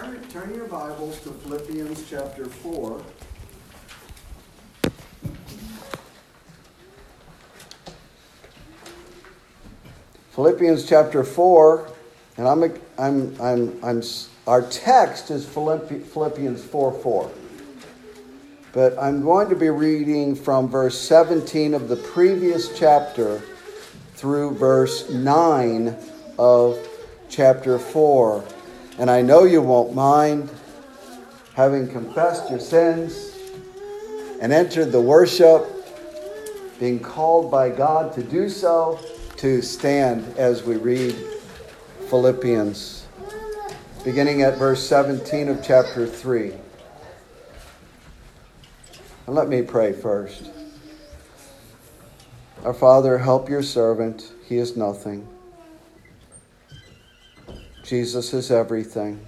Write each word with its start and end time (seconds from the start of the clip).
turn, 0.00 0.28
turn 0.28 0.54
your 0.54 0.66
Bibles 0.66 1.20
to 1.20 1.30
Philippians 1.30 2.08
chapter 2.10 2.44
4. 2.44 3.02
Philippians 10.32 10.86
chapter 10.86 11.24
4, 11.24 11.90
and 12.36 12.46
I'm, 12.46 12.62
I'm, 12.98 13.40
I'm, 13.40 13.78
I'm, 13.82 14.02
our 14.46 14.60
text 14.68 15.30
is 15.30 15.46
Philippians 15.46 16.62
4 16.62 16.92
4. 16.92 17.30
But 18.74 18.98
I'm 18.98 19.22
going 19.22 19.48
to 19.48 19.56
be 19.56 19.70
reading 19.70 20.34
from 20.34 20.68
verse 20.68 21.00
17 21.00 21.72
of 21.72 21.88
the 21.88 21.96
previous 21.96 22.78
chapter 22.78 23.40
through 24.12 24.56
verse 24.56 25.08
9 25.08 25.96
of 26.38 26.86
chapter 27.30 27.78
4. 27.78 28.44
And 28.98 29.10
I 29.10 29.20
know 29.20 29.44
you 29.44 29.60
won't 29.60 29.94
mind 29.94 30.48
having 31.54 31.88
confessed 31.88 32.50
your 32.50 32.60
sins 32.60 33.36
and 34.40 34.52
entered 34.52 34.92
the 34.92 35.00
worship, 35.00 35.66
being 36.78 37.00
called 37.00 37.50
by 37.50 37.70
God 37.70 38.14
to 38.14 38.22
do 38.22 38.48
so, 38.48 38.98
to 39.36 39.60
stand 39.60 40.36
as 40.38 40.62
we 40.62 40.76
read 40.76 41.14
Philippians, 42.08 43.06
beginning 44.04 44.42
at 44.42 44.56
verse 44.56 44.86
17 44.86 45.48
of 45.48 45.62
chapter 45.62 46.06
3. 46.06 46.52
And 49.26 49.34
let 49.34 49.48
me 49.48 49.60
pray 49.60 49.92
first. 49.92 50.50
Our 52.64 52.74
Father, 52.74 53.18
help 53.18 53.48
your 53.48 53.62
servant. 53.62 54.32
He 54.48 54.56
is 54.56 54.76
nothing. 54.76 55.26
Jesus 57.86 58.34
is 58.34 58.50
everything. 58.50 59.24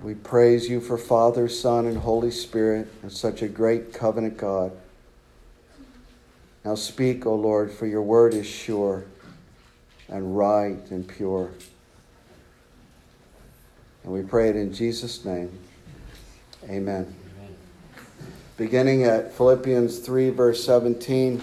We 0.00 0.14
praise 0.14 0.68
you 0.68 0.80
for 0.80 0.96
Father, 0.96 1.48
Son, 1.48 1.84
and 1.84 1.98
Holy 1.98 2.30
Spirit 2.30 2.86
and 3.02 3.10
such 3.10 3.42
a 3.42 3.48
great 3.48 3.92
covenant 3.92 4.36
God. 4.36 4.70
Now 6.64 6.76
speak, 6.76 7.26
O 7.26 7.34
Lord, 7.34 7.72
for 7.72 7.86
your 7.86 8.02
word 8.02 8.34
is 8.34 8.46
sure 8.46 9.04
and 10.08 10.38
right 10.38 10.78
and 10.90 11.08
pure. 11.08 11.50
And 14.04 14.12
we 14.12 14.22
pray 14.22 14.48
it 14.48 14.54
in 14.54 14.72
Jesus' 14.72 15.24
name. 15.24 15.58
Amen. 16.66 16.72
Amen. 16.76 17.56
Beginning 18.56 19.02
at 19.02 19.34
Philippians 19.34 19.98
3, 19.98 20.30
verse 20.30 20.62
17. 20.62 21.42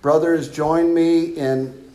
Brothers, 0.00 0.48
join 0.48 0.94
me 0.94 1.36
in 1.36 1.87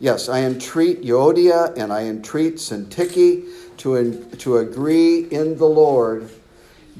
yes, 0.00 0.28
I 0.28 0.40
entreat 0.40 1.02
Euodia 1.02 1.76
and 1.76 1.92
I 1.92 2.06
entreat 2.06 2.56
Syntyche 2.56 3.76
to, 3.76 4.24
to 4.38 4.56
agree 4.56 5.28
in 5.30 5.56
the 5.56 5.66
Lord. 5.66 6.28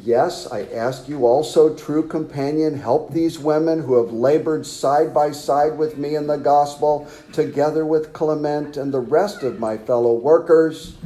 Yes, 0.03 0.47
I 0.47 0.63
ask 0.67 1.09
you 1.09 1.27
also, 1.27 1.75
true 1.75 2.07
companion, 2.07 2.79
help 2.79 3.13
these 3.13 3.39
women 3.39 3.83
who 3.83 4.03
have 4.03 4.13
labored 4.15 4.65
side 4.65 5.13
by 5.13 5.33
side 5.33 5.77
with 5.77 5.99
me 5.99 6.15
in 6.15 6.27
the 6.27 6.39
gospel, 6.39 7.07
together 7.33 7.85
with 7.85 8.13
Clement 8.13 8.77
and 8.79 8.95
the 8.95 9.01
rest 9.01 9.43
of 9.43 9.59
my 9.59 9.77
fellow 9.77 10.15
workers, 10.15 10.97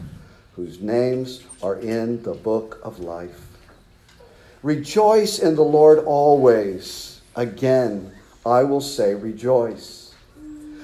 whose 0.54 0.80
names 0.80 1.42
are 1.60 1.76
in 1.76 2.22
the 2.22 2.34
book 2.34 2.78
of 2.84 3.00
life. 3.00 3.40
Rejoice 4.62 5.40
in 5.40 5.56
the 5.56 5.62
Lord 5.62 5.98
always. 5.98 7.20
Again, 7.34 8.12
I 8.46 8.62
will 8.62 8.80
say, 8.80 9.14
rejoice. 9.14 10.03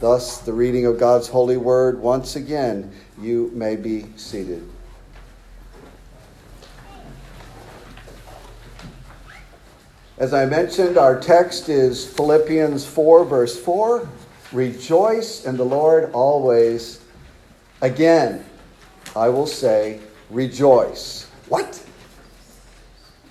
Thus, 0.00 0.38
the 0.38 0.52
reading 0.52 0.86
of 0.86 0.98
God's 0.98 1.26
holy 1.26 1.56
word. 1.56 2.00
Once 2.00 2.36
again, 2.36 2.92
you 3.20 3.50
may 3.52 3.74
be 3.74 4.06
seated. 4.16 4.68
As 10.18 10.34
I 10.34 10.46
mentioned, 10.46 10.98
our 10.98 11.18
text 11.18 11.68
is 11.68 12.04
Philippians 12.04 12.84
4, 12.84 13.24
verse 13.24 13.58
4. 13.58 14.08
Rejoice 14.52 15.44
in 15.44 15.56
the 15.56 15.64
Lord 15.64 16.12
always. 16.12 17.00
Again, 17.82 18.44
I 19.14 19.28
will 19.28 19.46
say, 19.46 20.00
rejoice. 20.30 21.28
What? 21.48 21.80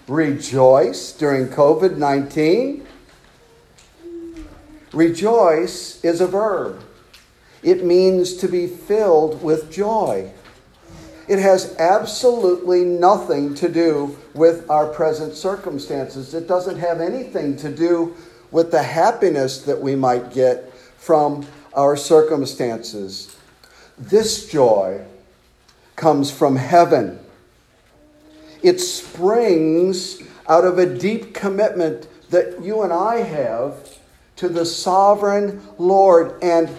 Rejoice 0.08 1.12
during 1.12 1.48
COVID 1.48 1.98
19? 1.98 2.87
Rejoice 4.94 6.04
is 6.04 6.22
a 6.22 6.28
verb. 6.28 6.84
It 7.64 7.84
means 7.84 8.36
to 8.38 8.48
be 8.48 8.68
filled 8.68 9.42
with 9.44 9.72
joy. 9.72 10.32
It 11.28 11.40
has 11.40 11.76
absolutely 11.78 12.86
nothing 12.86 13.54
to 13.56 13.68
do 13.68 14.18
with 14.34 14.70
our 14.70 14.88
present 14.88 15.36
circumstances. 15.36 16.34
It 16.34 16.48
doesn't 16.48 16.78
have 16.78 17.02
anything 17.02 17.58
to 17.58 17.70
do 17.70 18.16
with 18.52 18.72
the 18.72 18.84
happiness 18.84 19.62
that 19.64 19.82
we 19.82 19.96
might 19.96 20.34
get 20.34 20.74
from 20.98 21.46
our 21.74 21.98
circumstances. 21.98 23.36
This 23.98 24.48
joy 24.50 25.04
comes 25.98 26.32
from 26.32 26.56
heaven. 26.56 27.20
It 28.64 28.80
springs 28.80 30.22
out 30.48 30.64
of 30.64 30.80
a 30.80 30.98
deep 30.98 31.34
commitment 31.34 32.08
that 32.30 32.62
you 32.64 32.84
and 32.84 32.94
I 32.94 33.18
have 33.18 33.98
to 34.38 34.50
the 34.50 34.66
sovereign 34.66 35.62
Lord, 35.78 36.42
and 36.42 36.70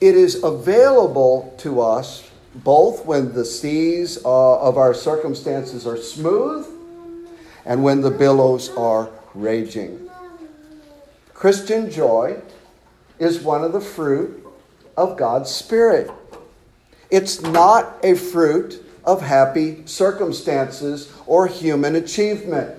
it 0.00 0.16
is 0.16 0.42
available 0.42 1.54
to 1.58 1.80
us 1.80 2.28
both 2.54 3.06
when 3.06 3.32
the 3.32 3.44
seas 3.44 4.18
uh, 4.24 4.60
of 4.60 4.76
our 4.76 4.94
circumstances 4.94 5.86
are 5.86 5.96
smooth 5.96 6.66
and 7.64 7.82
when 7.82 8.00
the 8.00 8.10
billows 8.10 8.68
are 8.70 9.08
raging. 9.34 10.10
Christian 11.32 11.90
joy 11.90 12.40
is 13.18 13.40
one 13.40 13.64
of 13.64 13.72
the 13.72 13.80
fruit 13.80 14.46
of 14.96 15.16
God's 15.16 15.50
Spirit. 15.50 16.10
It's 17.10 17.40
not 17.40 17.96
a 18.02 18.14
fruit 18.14 18.84
of 19.04 19.22
happy 19.22 19.82
circumstances 19.86 21.12
or 21.26 21.46
human 21.46 21.96
achievement. 21.96 22.74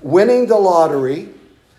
Winning 0.00 0.46
the 0.46 0.56
lottery 0.56 1.33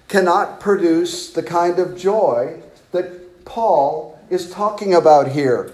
cannot 0.07 0.59
produce 0.59 1.31
the 1.31 1.43
kind 1.43 1.79
of 1.79 1.97
joy 1.97 2.61
that 2.91 3.45
Paul 3.45 4.19
is 4.29 4.51
talking 4.51 4.93
about 4.93 5.29
here. 5.29 5.73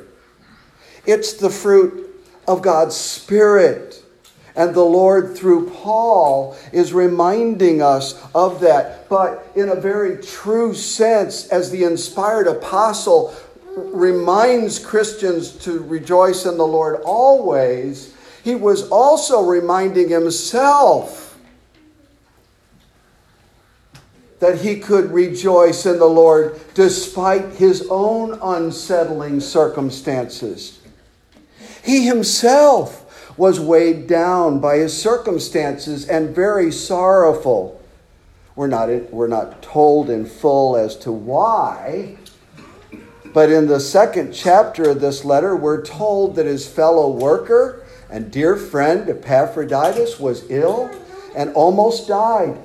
It's 1.05 1.33
the 1.33 1.49
fruit 1.49 2.09
of 2.47 2.61
God's 2.61 2.95
Spirit. 2.95 4.03
And 4.55 4.75
the 4.75 4.83
Lord, 4.83 5.37
through 5.37 5.69
Paul, 5.69 6.57
is 6.73 6.93
reminding 6.93 7.81
us 7.81 8.21
of 8.35 8.59
that. 8.61 9.07
But 9.07 9.47
in 9.55 9.69
a 9.69 9.75
very 9.75 10.21
true 10.21 10.73
sense, 10.73 11.47
as 11.47 11.71
the 11.71 11.85
inspired 11.85 12.47
apostle 12.47 13.33
reminds 13.75 14.77
Christians 14.77 15.51
to 15.63 15.79
rejoice 15.79 16.45
in 16.45 16.57
the 16.57 16.67
Lord 16.67 17.01
always, 17.05 18.13
he 18.43 18.55
was 18.55 18.89
also 18.89 19.41
reminding 19.41 20.09
himself 20.09 21.30
that 24.41 24.61
he 24.61 24.79
could 24.79 25.11
rejoice 25.11 25.85
in 25.85 25.99
the 25.99 26.05
Lord 26.05 26.59
despite 26.73 27.53
his 27.53 27.87
own 27.91 28.39
unsettling 28.41 29.39
circumstances. 29.39 30.79
He 31.83 32.07
himself 32.07 33.37
was 33.37 33.59
weighed 33.59 34.07
down 34.07 34.59
by 34.59 34.77
his 34.77 34.99
circumstances 34.99 36.09
and 36.09 36.35
very 36.35 36.71
sorrowful. 36.71 37.79
We're 38.55 38.65
not, 38.65 38.89
we're 39.13 39.27
not 39.27 39.61
told 39.61 40.09
in 40.09 40.25
full 40.25 40.75
as 40.75 40.95
to 40.97 41.11
why, 41.11 42.17
but 43.35 43.51
in 43.51 43.67
the 43.67 43.79
second 43.79 44.33
chapter 44.33 44.89
of 44.89 45.01
this 45.01 45.23
letter, 45.23 45.55
we're 45.55 45.85
told 45.85 46.35
that 46.35 46.47
his 46.47 46.67
fellow 46.67 47.11
worker 47.11 47.85
and 48.09 48.31
dear 48.31 48.57
friend 48.57 49.07
Epaphroditus 49.07 50.19
was 50.19 50.49
ill 50.49 50.89
and 51.35 51.53
almost 51.53 52.07
died. 52.07 52.57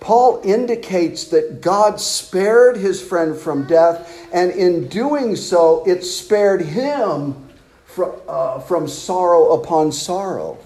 Paul 0.00 0.40
indicates 0.42 1.24
that 1.26 1.60
God 1.60 2.00
spared 2.00 2.78
his 2.78 3.06
friend 3.06 3.36
from 3.36 3.66
death, 3.66 4.26
and 4.32 4.50
in 4.50 4.88
doing 4.88 5.36
so, 5.36 5.84
it 5.86 6.02
spared 6.02 6.62
him 6.62 7.48
from, 7.84 8.12
uh, 8.26 8.60
from 8.60 8.88
sorrow 8.88 9.52
upon 9.52 9.92
sorrow. 9.92 10.58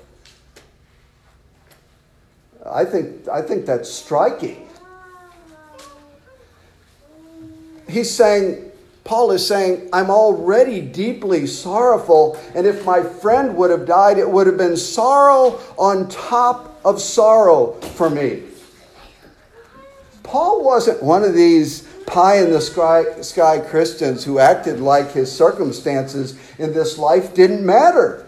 I 2.65 2.85
think, 2.85 3.29
I 3.29 3.43
think 3.43 3.67
that's 3.67 3.91
striking. 3.91 4.69
He's 7.89 8.11
saying, 8.11 8.71
Paul 9.03 9.33
is 9.33 9.47
saying, 9.47 9.91
I'm 9.93 10.11
already 10.11 10.81
deeply 10.81 11.47
sorrowful, 11.47 12.41
and 12.55 12.67
if 12.67 12.87
my 12.87 13.03
friend 13.03 13.57
would 13.57 13.71
have 13.71 13.85
died, 13.85 14.17
it 14.17 14.31
would 14.31 14.47
have 14.47 14.57
been 14.57 14.77
sorrow 14.77 15.61
on 15.77 16.09
top 16.09 16.81
of 16.85 17.01
sorrow 17.01 17.73
for 17.97 18.09
me. 18.09 18.45
Paul 20.25 20.65
wasn't 20.65 21.03
one 21.03 21.23
of 21.23 21.35
these 21.35 21.83
pie 22.07 22.43
in 22.43 22.51
the 22.51 22.61
sky, 22.61 23.21
sky 23.21 23.61
Christians 23.61 24.25
who 24.25 24.41
acted 24.41 24.81
like 24.81 25.13
his 25.13 25.31
circumstances 25.31 26.37
in 26.59 26.73
this 26.73 26.99
life 26.99 27.35
didn't 27.35 27.65
matter. 27.65 28.27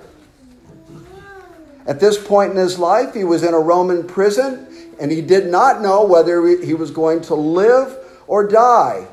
At 1.87 1.99
this 1.99 2.23
point 2.25 2.53
in 2.53 2.57
his 2.57 2.79
life, 2.79 3.15
he 3.15 3.25
was 3.25 3.43
in 3.43 3.55
a 3.55 3.59
Roman 3.59 4.07
prison 4.07 4.69
and 5.01 5.11
he 5.11 5.21
did 5.21 5.47
not 5.47 5.81
know 5.81 6.05
whether 6.05 6.47
he 6.47 6.75
was 6.75 6.91
going 6.91 7.23
to 7.23 7.35
live 7.35 7.97
or 8.27 8.47
die. 8.47 9.07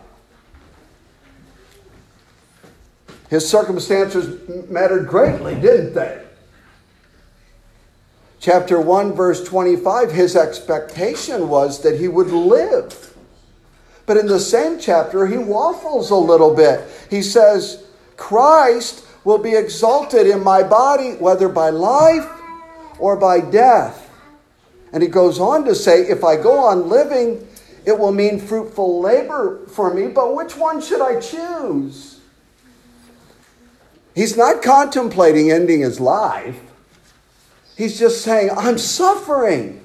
His 3.30 3.48
circumstances 3.48 4.70
mattered 4.70 5.08
greatly, 5.08 5.56
didn't 5.56 5.94
they? 5.94 6.23
Chapter 8.44 8.82
1, 8.82 9.14
verse 9.14 9.42
25, 9.42 10.12
his 10.12 10.36
expectation 10.36 11.48
was 11.48 11.82
that 11.82 11.98
he 11.98 12.10
would 12.10 12.28
live. 12.28 13.16
But 14.06 14.18
in 14.18 14.28
the 14.28 14.38
same 14.38 14.82
chapter, 14.82 15.28
he 15.28 15.38
waffles 15.38 16.10
a 16.10 16.18
little 16.18 16.54
bit. 16.54 16.86
He 17.10 17.22
says, 17.22 17.86
Christ 18.18 19.06
will 19.24 19.38
be 19.38 19.56
exalted 19.56 20.28
in 20.28 20.44
my 20.44 20.62
body, 20.62 21.14
whether 21.14 21.48
by 21.48 21.70
life 21.70 22.28
or 23.00 23.16
by 23.16 23.40
death. 23.40 24.12
And 24.92 25.02
he 25.02 25.08
goes 25.08 25.40
on 25.40 25.64
to 25.64 25.74
say, 25.74 26.02
If 26.02 26.26
I 26.26 26.36
go 26.36 26.60
on 26.60 26.90
living, 26.90 27.48
it 27.86 27.98
will 27.98 28.12
mean 28.12 28.42
fruitful 28.42 29.00
labor 29.00 29.66
for 29.68 29.94
me, 29.94 30.10
but 30.10 30.36
which 30.36 30.58
one 30.58 30.82
should 30.82 31.00
I 31.00 31.22
choose? 31.22 32.20
He's 34.14 34.36
not 34.36 34.62
contemplating 34.62 35.50
ending 35.50 35.80
his 35.80 36.02
life. 36.02 36.60
He's 37.78 37.98
just 37.98 38.22
saying, 38.22 38.52
I'm 38.56 38.78
suffering. 38.78 39.80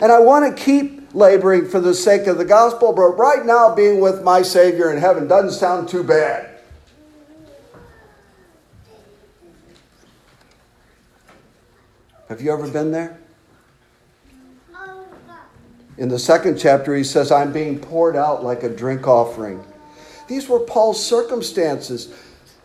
And 0.00 0.10
I 0.10 0.18
want 0.18 0.56
to 0.56 0.62
keep 0.62 1.14
laboring 1.14 1.68
for 1.68 1.78
the 1.78 1.94
sake 1.94 2.26
of 2.26 2.38
the 2.38 2.44
gospel, 2.44 2.92
but 2.92 3.10
right 3.10 3.46
now 3.46 3.74
being 3.74 4.00
with 4.00 4.22
my 4.22 4.42
Savior 4.42 4.90
in 4.90 4.98
heaven 4.98 5.28
doesn't 5.28 5.52
sound 5.52 5.88
too 5.88 6.02
bad. 6.02 6.48
Have 12.28 12.40
you 12.40 12.52
ever 12.52 12.66
been 12.66 12.90
there? 12.90 13.18
In 15.98 16.08
the 16.08 16.18
second 16.18 16.58
chapter, 16.58 16.96
he 16.96 17.04
says, 17.04 17.30
I'm 17.30 17.52
being 17.52 17.78
poured 17.78 18.16
out 18.16 18.42
like 18.42 18.62
a 18.62 18.68
drink 18.68 19.06
offering. 19.06 19.62
These 20.26 20.48
were 20.48 20.60
Paul's 20.60 21.04
circumstances. 21.04 22.12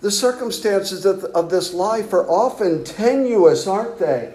The 0.01 0.11
circumstances 0.11 1.05
of 1.05 1.49
this 1.49 1.73
life 1.73 2.13
are 2.13 2.27
often 2.29 2.83
tenuous, 2.83 3.67
aren't 3.67 3.99
they? 3.99 4.33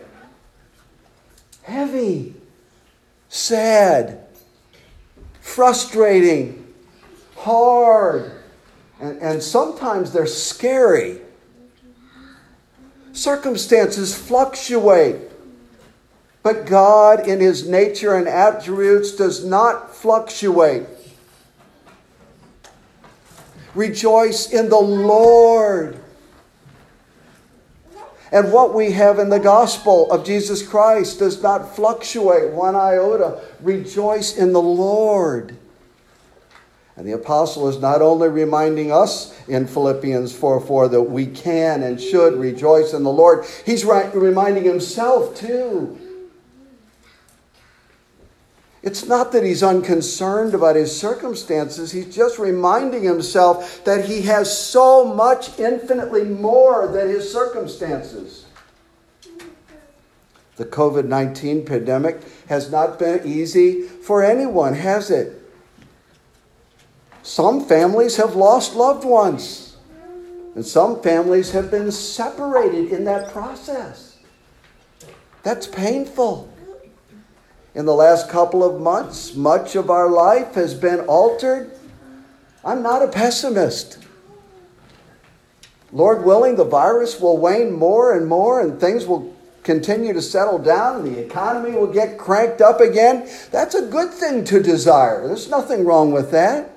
Heavy 1.63 2.35
sad, 3.33 4.27
frustrating, 5.41 6.71
hard, 7.35 8.31
and, 9.01 9.19
and 9.23 9.43
sometimes 9.43 10.13
they're 10.13 10.27
scary. 10.27 11.19
Circumstances 13.13 14.15
fluctuate, 14.15 15.17
but 16.43 16.67
God, 16.67 17.27
in 17.27 17.41
His 17.41 17.67
nature 17.67 18.15
and 18.15 18.29
attributes, 18.29 19.13
does 19.13 19.43
not 19.43 19.97
fluctuate. 19.97 20.87
Rejoice 23.75 24.53
in 24.53 24.69
the 24.69 24.77
Lord. 24.77 25.99
And 28.31 28.51
what 28.51 28.75
we 28.75 28.93
have 28.93 29.19
in 29.19 29.29
the 29.29 29.39
gospel 29.39 30.11
of 30.11 30.25
Jesus 30.25 30.67
Christ 30.67 31.19
does 31.19 31.43
not 31.43 31.77
fluctuate 31.77 32.53
one 32.53 32.75
iota. 32.75 33.43
Rejoice 33.61 34.37
in 34.37 34.53
the 34.55 34.63
Lord. 34.63 35.57
And 36.97 37.07
the 37.07 37.13
apostle 37.13 37.69
is 37.69 37.79
not 37.79 38.03
only 38.03 38.29
reminding 38.29 38.93
us 38.93 39.35
in 39.49 39.67
Philippians 39.67 40.35
4 40.35 40.61
4 40.61 40.89
that 40.89 41.03
we 41.03 41.27
can 41.27 41.83
and 41.83 42.01
should 42.01 42.39
rejoice 42.39 42.93
in 42.93 43.03
the 43.03 43.13
Lord, 43.13 43.45
he's 43.67 43.85
reminding 43.85 44.65
himself 44.65 45.37
too. 45.37 45.99
It's 48.83 49.07
not 49.07 49.31
that 49.33 49.45
he's 49.45 49.63
unconcerned 49.63 50.55
about 50.55 50.75
his 50.75 50.97
circumstances. 50.97 51.93
He's 51.93 52.13
just 52.13 52.39
reminding 52.39 53.05
himself 53.05 53.85
that 53.85 54.07
he 54.07 54.23
has 54.23 54.57
so 54.57 55.05
much 55.05 55.59
infinitely 55.59 56.25
more 56.25 56.89
than 56.89 57.09
his 57.09 57.33
circumstances. 57.33 58.47
The 60.57 60.65
COVID 60.65 61.07
19 61.07 61.65
pandemic 61.65 62.23
has 62.49 62.71
not 62.73 62.99
been 62.99 63.25
easy 63.25 63.83
for 63.83 64.23
anyone, 64.23 64.75
has 64.75 65.11
it? 65.11 65.39
Some 67.23 67.65
families 67.65 68.17
have 68.17 68.35
lost 68.35 68.75
loved 68.75 69.05
ones, 69.05 69.77
and 70.57 70.67
some 70.67 71.01
families 71.03 71.53
have 71.53 71.71
been 71.71 71.93
separated 71.93 72.93
in 72.93 73.05
that 73.05 73.33
process. 73.33 74.19
That's 75.45 75.69
painful 75.69 76.52
in 77.75 77.87
the 77.87 77.95
last 77.95 78.29
couple 78.29 78.63
of 78.63 78.81
months. 78.81 79.35
Much 79.35 79.77
of 79.77 79.91
our 79.91 80.11
life 80.11 80.55
has 80.55 80.75
been 80.75 81.01
altered. 81.01 81.71
I'm 82.65 82.83
not 82.83 83.03
a 83.03 83.09
pessimist. 83.09 83.99
Lord 85.93 86.25
willing, 86.25 86.57
the 86.57 86.65
virus 86.65 87.21
will 87.21 87.37
wane 87.37 87.73
more 87.73 88.17
and 88.17 88.27
more, 88.27 88.61
and 88.61 88.81
things 88.81 89.07
will 89.07 89.35
continue 89.63 90.13
to 90.13 90.23
settle 90.23 90.59
down, 90.59 91.01
and 91.01 91.15
the 91.15 91.21
economy 91.21 91.73
will 91.73 91.93
get 91.93 92.19
cranked 92.19 92.61
up 92.61 92.81
again. 92.81 93.29
That's 93.51 93.75
a 93.75 93.87
good 93.87 94.11
thing 94.11 94.45
to 94.45 94.63
desire. 94.63 95.27
There's 95.27 95.51
nothing 95.51 95.85
wrong 95.85 96.13
with 96.13 96.31
that. 96.31 96.71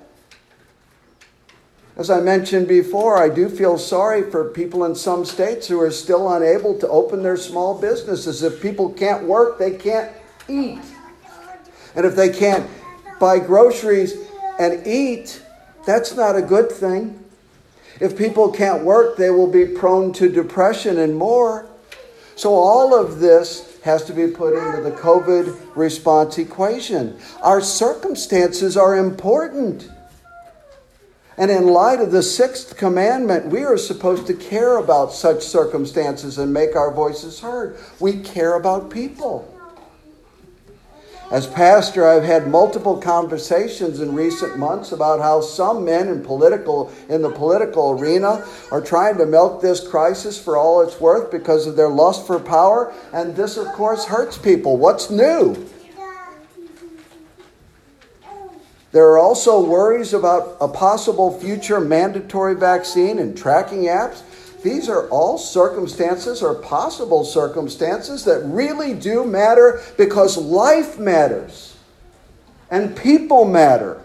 As 1.98 2.10
I 2.10 2.20
mentioned 2.20 2.68
before, 2.68 3.18
I 3.18 3.30
do 3.30 3.48
feel 3.48 3.78
sorry 3.78 4.30
for 4.30 4.50
people 4.50 4.84
in 4.84 4.96
some 4.96 5.24
states 5.24 5.68
who 5.68 5.80
are 5.80 5.92
still 5.92 6.32
unable 6.34 6.78
to 6.80 6.88
open 6.90 7.24
their 7.24 7.38
small 7.38 7.80
businesses. 7.80 8.44
If 8.44 8.62
people 8.62 8.92
can't 8.92 9.24
work, 9.24 9.58
they 9.58 9.72
can't 9.78 10.12
eat. 10.48 10.82
And 11.96 12.06
if 12.06 12.16
they 12.16 12.30
can't 12.30 12.70
buy 13.20 13.40
groceries 13.40 14.16
and 14.60 14.86
eat, 14.86 15.42
that's 15.86 16.16
not 16.16 16.36
a 16.36 16.42
good 16.42 16.72
thing. 16.72 17.24
If 18.00 18.18
people 18.18 18.52
can't 18.52 18.84
work, 18.84 19.18
they 19.18 19.30
will 19.30 19.50
be 19.50 19.66
prone 19.66 20.12
to 20.14 20.30
depression 20.30 21.00
and 21.00 21.16
more. 21.16 21.68
So, 22.36 22.54
all 22.54 22.94
of 22.94 23.20
this 23.20 23.80
has 23.84 24.04
to 24.06 24.14
be 24.14 24.28
put 24.28 24.54
into 24.54 24.82
the 24.82 24.92
COVID 24.92 25.76
response 25.76 26.38
equation. 26.38 27.18
Our 27.42 27.62
circumstances 27.62 28.76
are 28.76 28.98
important. 28.98 29.90
And 31.38 31.52
in 31.52 31.68
light 31.68 32.00
of 32.00 32.12
the 32.12 32.24
sixth 32.24 32.78
commandment, 32.78 33.48
we 33.48 33.64
are 33.64 33.78
supposed 33.78 34.28
to 34.28 34.34
care 34.34 34.78
about 34.78 35.14
such 35.14 35.44
circumstances 35.44 36.38
and 36.38 36.54
make 36.54 36.76
our 36.76 36.92
voices 36.92 37.40
heard. 37.40 37.78
We 38.00 38.22
care 38.22 38.56
about 38.56 38.90
people. 38.90 39.55
As 41.36 41.46
pastor, 41.48 42.08
I've 42.08 42.24
had 42.24 42.48
multiple 42.48 42.96
conversations 42.96 44.00
in 44.00 44.16
recent 44.16 44.58
months 44.58 44.94
about 44.94 45.20
how 45.20 45.42
some 45.42 45.84
men 45.84 46.08
in 46.08 46.24
political 46.24 46.94
in 47.10 47.22
the 47.22 47.30
political 47.30 47.92
arena 47.92 48.48
are 48.72 48.80
trying 48.80 49.18
to 49.18 49.26
milk 49.26 49.62
this 49.62 49.86
crisis 49.86 50.42
for 50.42 50.56
all 50.56 50.80
it's 50.80 51.02
worth 51.02 51.30
because 51.32 51.68
of 51.68 51.76
their 51.76 51.90
lust 51.90 52.26
for 52.26 52.40
power, 52.40 52.94
and 53.12 53.36
this 53.36 53.58
of 53.58 53.68
course 53.74 54.06
hurts 54.06 54.38
people. 54.38 54.78
What's 54.78 55.10
new? 55.10 55.68
There 58.94 59.10
are 59.10 59.20
also 59.20 59.62
worries 59.62 60.14
about 60.14 60.56
a 60.62 60.70
possible 60.70 61.38
future 61.38 61.82
mandatory 61.82 62.56
vaccine 62.56 63.20
and 63.20 63.38
tracking 63.38 63.88
apps. 63.88 64.22
These 64.66 64.90
are 64.90 65.08
all 65.10 65.38
circumstances 65.38 66.42
or 66.42 66.56
possible 66.56 67.24
circumstances 67.24 68.26
that 68.26 68.40
really 68.40 68.96
do 68.96 69.24
matter 69.24 69.80
because 69.96 70.40
life 70.40 70.98
matters 70.98 71.78
and 72.72 72.98
people 72.98 73.46
matter. 73.46 74.02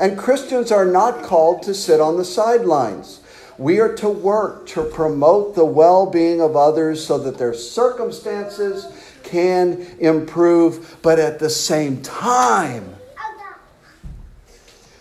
And 0.00 0.16
Christians 0.16 0.72
are 0.72 0.86
not 0.86 1.22
called 1.22 1.62
to 1.64 1.74
sit 1.74 2.00
on 2.00 2.16
the 2.16 2.24
sidelines. 2.24 3.20
We 3.58 3.80
are 3.80 3.94
to 3.96 4.08
work 4.08 4.66
to 4.68 4.82
promote 4.82 5.54
the 5.54 5.66
well 5.66 6.06
being 6.06 6.40
of 6.40 6.56
others 6.56 7.06
so 7.06 7.18
that 7.18 7.36
their 7.36 7.52
circumstances 7.52 8.86
can 9.24 9.86
improve, 10.00 10.96
but 11.02 11.18
at 11.18 11.38
the 11.38 11.50
same 11.50 12.00
time, 12.00 12.94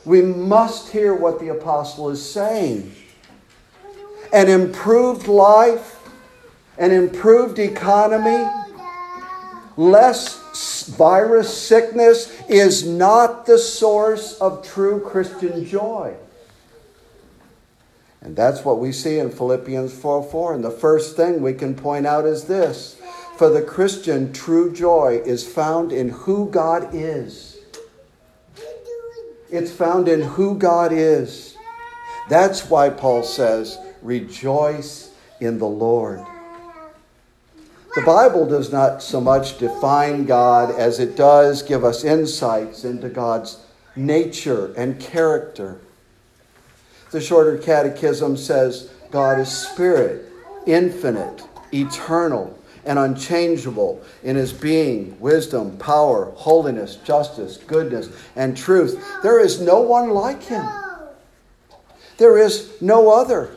we 0.04 0.22
must 0.22 0.90
hear 0.90 1.16
what 1.16 1.40
the 1.40 1.48
apostle 1.48 2.10
is 2.10 2.30
saying. 2.30 2.94
An 4.34 4.50
improved 4.50 5.28
life, 5.28 6.00
an 6.78 6.92
improved 6.92 7.60
economy, 7.60 8.50
less 9.78 10.88
virus 10.88 11.56
sickness 11.56 12.42
is 12.50 12.86
not 12.86 13.46
the 13.46 13.58
source 13.58 14.38
of 14.40 14.68
true 14.68 15.00
Christian 15.00 15.66
joy. 15.66 16.16
And 18.22 18.36
that's 18.36 18.64
what 18.64 18.80
we 18.80 18.92
see 18.92 19.18
in 19.18 19.32
Philippians 19.32 19.94
4 19.94 20.24
4. 20.24 20.54
And 20.56 20.64
the 20.64 20.72
first 20.72 21.16
thing 21.16 21.42
we 21.42 21.54
can 21.54 21.76
point 21.76 22.06
out 22.06 22.26
is 22.26 22.46
this 22.46 23.00
For 23.38 23.50
the 23.50 23.62
Christian, 23.62 24.32
true 24.32 24.72
joy 24.72 25.22
is 25.26 25.48
found 25.48 25.92
in 25.92 26.10
who 26.10 26.50
God 26.50 26.94
is. 26.94 27.58
It's 29.50 29.72
found 29.72 30.08
in 30.08 30.22
who 30.22 30.58
God 30.58 30.94
is. 30.94 31.58
That's 32.30 32.70
why 32.70 32.90
Paul 32.90 33.24
says, 33.24 33.78
rejoice 34.02 35.12
in 35.40 35.60
the 35.60 35.68
Lord. 35.68 36.26
The 37.96 38.02
Bible 38.02 38.46
does 38.46 38.72
not 38.72 39.04
so 39.04 39.20
much 39.20 39.58
define 39.58 40.26
God 40.26 40.74
as 40.74 41.00
it 41.00 41.18
does 41.18 41.62
give 41.62 41.84
us 41.84 42.06
insights 42.06 42.86
into 42.86 43.10
God's 43.10 43.60
nature 43.98 44.74
and 44.78 44.98
character. 45.00 45.80
The 47.12 47.20
Shorter 47.20 47.58
Catechism 47.58 48.38
says 48.38 48.90
God 49.12 49.40
is 49.40 49.52
spirit, 49.52 50.32
infinite, 50.66 51.44
eternal, 51.74 52.58
and 52.86 52.98
unchangeable 52.98 54.02
in 54.24 54.38
his 54.38 54.54
being, 54.54 55.20
wisdom, 55.20 55.78
power, 55.78 56.32
holiness, 56.36 56.96
justice, 56.96 57.58
goodness, 57.58 58.10
and 58.38 58.56
truth. 58.56 59.04
There 59.22 59.40
is 59.40 59.60
no 59.60 59.82
one 59.82 60.12
like 60.12 60.42
him. 60.44 60.66
There 62.18 62.38
is 62.38 62.82
no 62.82 63.12
other. 63.12 63.52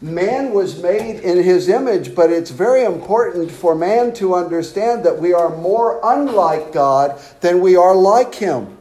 Man 0.00 0.52
was 0.52 0.80
made 0.80 1.20
in 1.20 1.42
his 1.42 1.68
image, 1.68 2.14
but 2.14 2.30
it's 2.30 2.50
very 2.50 2.84
important 2.84 3.50
for 3.50 3.74
man 3.74 4.12
to 4.14 4.34
understand 4.34 5.04
that 5.04 5.18
we 5.18 5.32
are 5.32 5.56
more 5.56 6.00
unlike 6.04 6.72
God 6.72 7.20
than 7.40 7.60
we 7.60 7.74
are 7.74 7.96
like 7.96 8.34
him. 8.36 8.76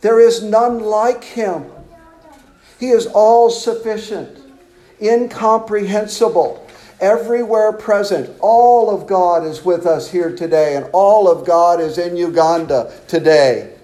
There 0.00 0.18
is 0.18 0.42
none 0.42 0.80
like 0.80 1.24
him. 1.24 1.66
He 2.78 2.88
is 2.88 3.06
all 3.06 3.50
sufficient, 3.50 4.38
incomprehensible, 5.02 6.66
everywhere 6.98 7.72
present. 7.74 8.34
All 8.40 8.88
of 8.88 9.06
God 9.06 9.44
is 9.44 9.62
with 9.62 9.84
us 9.84 10.10
here 10.10 10.34
today, 10.34 10.76
and 10.76 10.86
all 10.94 11.30
of 11.30 11.46
God 11.46 11.82
is 11.82 11.98
in 11.98 12.16
Uganda 12.16 12.90
today. 13.08 13.74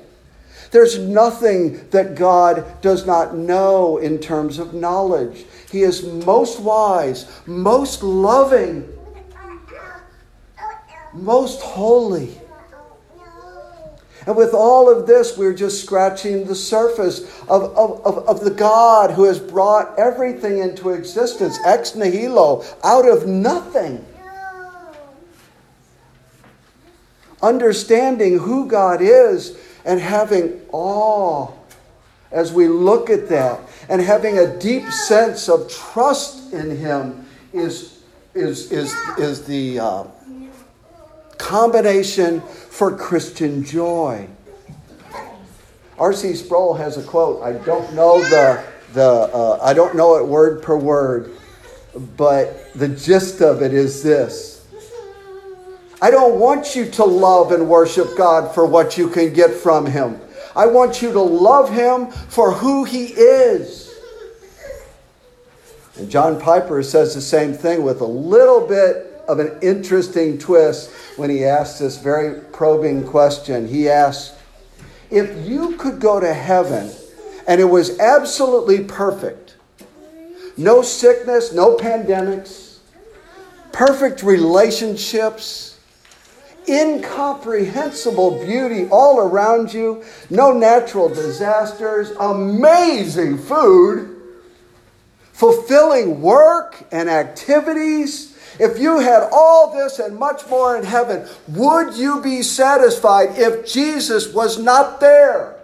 There's 0.71 0.99
nothing 0.99 1.89
that 1.91 2.15
God 2.15 2.81
does 2.83 3.07
not 3.07 3.37
know 3.37 3.99
in 3.99 4.19
terms 4.19 4.59
of 4.59 4.75
knowledge. 4.75 5.45
He 5.71 5.83
is 5.83 6.05
most 6.05 6.61
wise, 6.61 7.31
most 7.47 8.03
loving, 8.03 8.93
most 11.13 11.61
holy. 11.61 12.41
And 14.27 14.37
with 14.37 14.55
all 14.55 14.91
of 14.91 15.07
this, 15.07 15.39
we're 15.39 15.55
just 15.55 15.85
scratching 15.85 16.47
the 16.47 16.55
surface 16.55 17.21
of, 17.43 17.63
of, 17.77 18.05
of, 18.05 18.29
of, 18.29 18.41
the 18.41 18.51
God 18.51 19.13
who 19.13 19.23
has 19.25 19.39
brought 19.39 19.97
everything 19.97 20.59
into 20.59 20.91
existence, 20.91 21.59
ex 21.65 21.95
nihilo, 21.95 22.65
out 22.83 23.09
of 23.09 23.29
nothing. 23.29 24.05
Understanding 27.41 28.39
who 28.41 28.67
God 28.67 29.01
is 29.01 29.57
and 29.87 30.01
having 30.01 30.61
awe 30.73 31.51
as 32.33 32.53
we 32.53 32.69
look 32.69 33.09
at 33.09 33.29
that 33.29 33.61
and 33.89 34.03
having 34.03 34.39
a 34.39 34.59
deep 34.59 34.85
sense 34.91 35.49
of 35.49 35.71
trust 35.71 36.53
in 36.53 36.77
Him 36.77 37.25
is, 37.53 38.03
is, 38.35 38.71
is, 38.73 38.93
is 39.17 39.47
the 39.47 39.79
uh, 39.79 40.05
combination 41.39 42.41
for 42.41 42.95
Christian 42.97 43.65
joy. 43.65 44.29
R.C. 45.99 46.35
Sproul 46.35 46.75
has 46.75 46.99
a 46.99 47.03
quote. 47.03 47.43
I 47.43 47.53
don't 47.65 47.95
know 47.95 48.21
the, 48.21 48.63
the 48.93 49.03
uh, 49.03 49.59
I 49.63 49.73
don't 49.73 49.97
know 49.97 50.17
it 50.17 50.27
word 50.27 50.63
per 50.63 50.77
word, 50.77 51.31
but 52.17 52.75
the 52.75 52.89
gist 52.89 53.41
of 53.41 53.63
it 53.63 53.73
is 53.73 54.03
this. 54.03 54.56
I 56.01 56.11
don't 56.11 56.39
want 56.39 56.77
you 56.77 56.91
to 56.91 57.05
love 57.05 57.53
and 57.53 57.69
worship 57.69 58.17
God 58.17 58.55
for 58.55 58.67
what 58.67 58.99
you 58.99 59.09
can 59.09 59.33
get 59.33 59.51
from 59.53 59.87
Him. 59.87 60.21
I 60.55 60.67
want 60.67 61.01
you 61.01 61.13
to 61.13 61.21
love 61.21 61.73
Him 61.73 62.11
for 62.11 62.53
who 62.53 62.85
He 62.85 63.07
is. 63.07 63.87
And 65.97 66.11
John 66.11 66.39
Piper 66.39 66.83
says 66.83 67.15
the 67.15 67.23
same 67.23 67.55
thing 67.55 67.83
with 67.83 68.03
a 68.03 68.07
little 68.07 68.67
bit 68.67 69.23
of 69.27 69.41
an 69.41 69.59
interesting 69.63 70.39
twist 70.39 70.91
when 71.17 71.31
he 71.31 71.45
asks 71.45 71.79
this 71.79 71.99
very 71.99 72.41
probing 72.53 73.07
question. 73.07 73.67
He 73.67 73.89
asks, 73.89 74.37
If 75.11 75.49
you 75.49 75.77
could 75.77 75.99
go 75.99 76.21
to 76.21 76.33
heaven 76.33 76.91
and 77.49 77.61
it 77.61 77.65
was 77.65 77.99
absolutely 77.99 78.85
perfect, 78.85 79.57
no 80.57 80.83
sickness, 80.83 81.53
no 81.53 81.77
pandemics, 81.77 82.79
perfect 83.73 84.23
relationships, 84.23 85.76
incomprehensible 86.69 88.45
beauty 88.45 88.89
all 88.89 89.19
around 89.19 89.73
you, 89.73 90.05
no 90.31 90.53
natural 90.53 91.09
disasters, 91.09 92.11
amazing 92.19 93.39
food, 93.39 94.17
fulfilling 95.33 96.21
work 96.21 96.83
and 96.93 97.11
activities. 97.11 98.37
If 98.59 98.79
you 98.79 99.01
had 99.01 99.29
all 99.33 99.75
this 99.75 99.99
and 99.99 100.17
much 100.17 100.49
more 100.49 100.77
in 100.77 100.85
heaven, 100.85 101.29
would 101.49 101.95
you 101.95 102.23
be 102.23 102.43
satisfied 102.43 103.39
if 103.39 103.71
Jesus 103.71 104.33
was 104.33 104.59
not 104.59 105.01
there? 105.01 105.56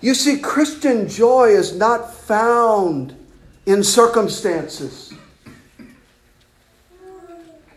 You 0.00 0.14
see, 0.14 0.38
Christian 0.38 1.08
joy 1.08 1.48
is 1.48 1.76
not 1.76 2.14
found 2.14 3.16
in 3.66 3.82
circumstances, 3.82 5.12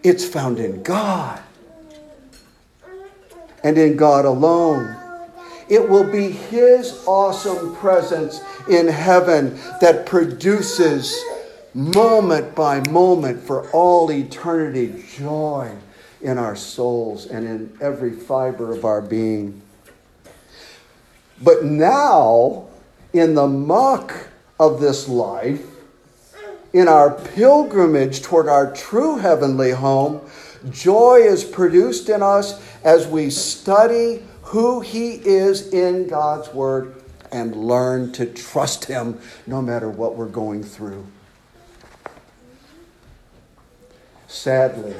it's 0.03 0.25
found 0.25 0.59
in 0.59 0.83
God 0.83 1.41
and 3.63 3.77
in 3.77 3.97
God 3.97 4.25
alone. 4.25 4.95
It 5.69 5.87
will 5.87 6.09
be 6.09 6.29
His 6.31 7.03
awesome 7.07 7.75
presence 7.75 8.41
in 8.69 8.87
heaven 8.87 9.57
that 9.79 10.05
produces 10.05 11.17
moment 11.73 12.53
by 12.55 12.85
moment 12.89 13.41
for 13.41 13.69
all 13.71 14.11
eternity 14.11 15.05
joy 15.15 15.71
in 16.21 16.37
our 16.37 16.55
souls 16.55 17.25
and 17.27 17.47
in 17.47 17.77
every 17.81 18.11
fiber 18.11 18.73
of 18.73 18.85
our 18.85 19.01
being. 19.01 19.61
But 21.43 21.63
now, 21.65 22.67
in 23.13 23.35
the 23.35 23.47
muck 23.47 24.29
of 24.59 24.79
this 24.79 25.07
life, 25.07 25.65
in 26.73 26.87
our 26.87 27.11
pilgrimage 27.11 28.21
toward 28.21 28.47
our 28.47 28.73
true 28.73 29.17
heavenly 29.17 29.71
home, 29.71 30.21
joy 30.69 31.15
is 31.15 31.43
produced 31.43 32.09
in 32.09 32.21
us 32.21 32.61
as 32.83 33.07
we 33.07 33.29
study 33.29 34.23
who 34.43 34.81
He 34.81 35.13
is 35.13 35.73
in 35.73 36.07
God's 36.07 36.53
Word 36.53 36.95
and 37.31 37.55
learn 37.55 38.11
to 38.13 38.25
trust 38.25 38.85
Him 38.85 39.19
no 39.47 39.61
matter 39.61 39.89
what 39.89 40.15
we're 40.15 40.25
going 40.27 40.63
through. 40.63 41.05
Sadly, 44.27 44.95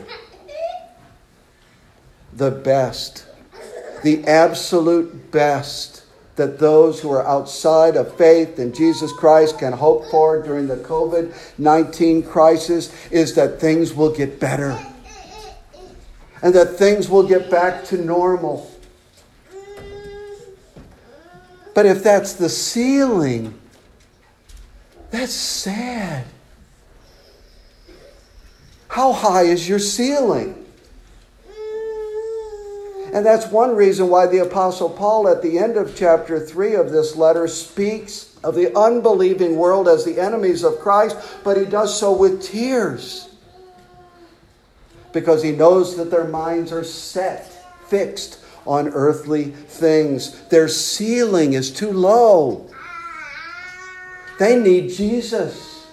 the 2.33 2.51
best, 2.51 3.25
the 4.03 4.25
absolute 4.25 5.31
best 5.31 6.03
that 6.41 6.57
those 6.57 6.99
who 6.99 7.11
are 7.11 7.23
outside 7.27 7.95
of 7.95 8.17
faith 8.17 8.57
in 8.57 8.73
Jesus 8.73 9.13
Christ 9.13 9.59
can 9.59 9.73
hope 9.73 10.07
for 10.07 10.41
during 10.41 10.65
the 10.65 10.77
COVID 10.77 11.31
19 11.59 12.23
crisis 12.23 12.91
is 13.11 13.35
that 13.35 13.61
things 13.61 13.93
will 13.93 14.11
get 14.11 14.39
better 14.39 14.75
and 16.41 16.55
that 16.55 16.77
things 16.77 17.07
will 17.07 17.27
get 17.27 17.51
back 17.51 17.83
to 17.85 17.97
normal. 18.03 18.67
But 21.75 21.85
if 21.85 22.01
that's 22.01 22.33
the 22.33 22.49
ceiling, 22.49 23.53
that's 25.11 25.31
sad. 25.31 26.25
How 28.87 29.13
high 29.13 29.43
is 29.43 29.69
your 29.69 29.77
ceiling? 29.77 30.60
And 33.13 33.25
that's 33.25 33.47
one 33.47 33.75
reason 33.75 34.07
why 34.07 34.27
the 34.27 34.39
Apostle 34.39 34.89
Paul, 34.89 35.27
at 35.27 35.41
the 35.41 35.59
end 35.59 35.75
of 35.75 35.95
chapter 35.95 36.39
3 36.39 36.75
of 36.75 36.91
this 36.91 37.15
letter, 37.15 37.47
speaks 37.47 38.37
of 38.43 38.55
the 38.55 38.75
unbelieving 38.77 39.57
world 39.57 39.87
as 39.87 40.05
the 40.05 40.19
enemies 40.19 40.63
of 40.63 40.79
Christ, 40.79 41.17
but 41.43 41.57
he 41.57 41.65
does 41.65 41.97
so 41.97 42.13
with 42.13 42.41
tears. 42.41 43.29
Because 45.11 45.43
he 45.43 45.51
knows 45.51 45.97
that 45.97 46.09
their 46.09 46.23
minds 46.23 46.71
are 46.71 46.85
set, 46.85 47.51
fixed 47.87 48.39
on 48.65 48.87
earthly 48.89 49.45
things. 49.45 50.47
Their 50.47 50.69
ceiling 50.69 51.53
is 51.53 51.69
too 51.69 51.91
low. 51.91 52.69
They 54.39 54.57
need 54.57 54.89
Jesus. 54.89 55.85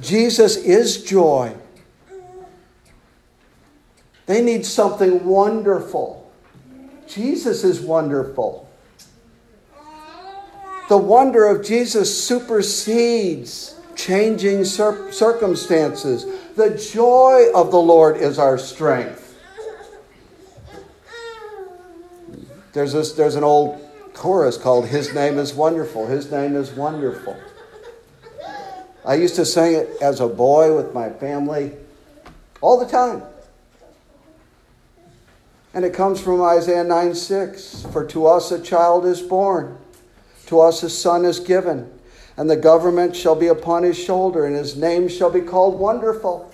Jesus 0.00 0.56
is 0.56 1.04
joy. 1.04 1.54
They 4.26 4.42
need 4.42 4.66
something 4.66 5.24
wonderful. 5.24 6.30
Jesus 7.06 7.62
is 7.64 7.80
wonderful. 7.80 8.68
The 10.88 10.96
wonder 10.96 11.46
of 11.46 11.64
Jesus 11.64 12.24
supersedes 12.24 13.78
changing 13.96 14.64
cir- 14.64 15.10
circumstances. 15.10 16.26
The 16.54 16.70
joy 16.76 17.50
of 17.54 17.70
the 17.70 17.78
Lord 17.78 18.16
is 18.16 18.38
our 18.38 18.58
strength. 18.58 19.22
There's, 22.72 22.92
this, 22.92 23.12
there's 23.12 23.36
an 23.36 23.44
old 23.44 23.80
chorus 24.12 24.58
called 24.58 24.86
His 24.86 25.14
Name 25.14 25.38
is 25.38 25.54
Wonderful. 25.54 26.06
His 26.06 26.30
Name 26.30 26.54
is 26.56 26.70
Wonderful. 26.72 27.36
I 29.04 29.14
used 29.14 29.36
to 29.36 29.46
sing 29.46 29.74
it 29.74 29.88
as 30.02 30.20
a 30.20 30.28
boy 30.28 30.76
with 30.76 30.92
my 30.92 31.10
family 31.10 31.72
all 32.60 32.78
the 32.78 32.90
time. 32.90 33.22
And 35.76 35.84
it 35.84 35.92
comes 35.92 36.22
from 36.22 36.40
Isaiah 36.40 36.84
9 36.84 37.14
6. 37.14 37.84
For 37.92 38.02
to 38.06 38.26
us 38.26 38.50
a 38.50 38.62
child 38.62 39.04
is 39.04 39.20
born, 39.20 39.76
to 40.46 40.60
us 40.60 40.82
a 40.82 40.88
son 40.88 41.26
is 41.26 41.38
given, 41.38 41.92
and 42.38 42.48
the 42.48 42.56
government 42.56 43.14
shall 43.14 43.34
be 43.34 43.48
upon 43.48 43.82
his 43.82 43.98
shoulder, 43.98 44.46
and 44.46 44.56
his 44.56 44.74
name 44.74 45.06
shall 45.06 45.28
be 45.28 45.42
called 45.42 45.78
Wonderful. 45.78 46.50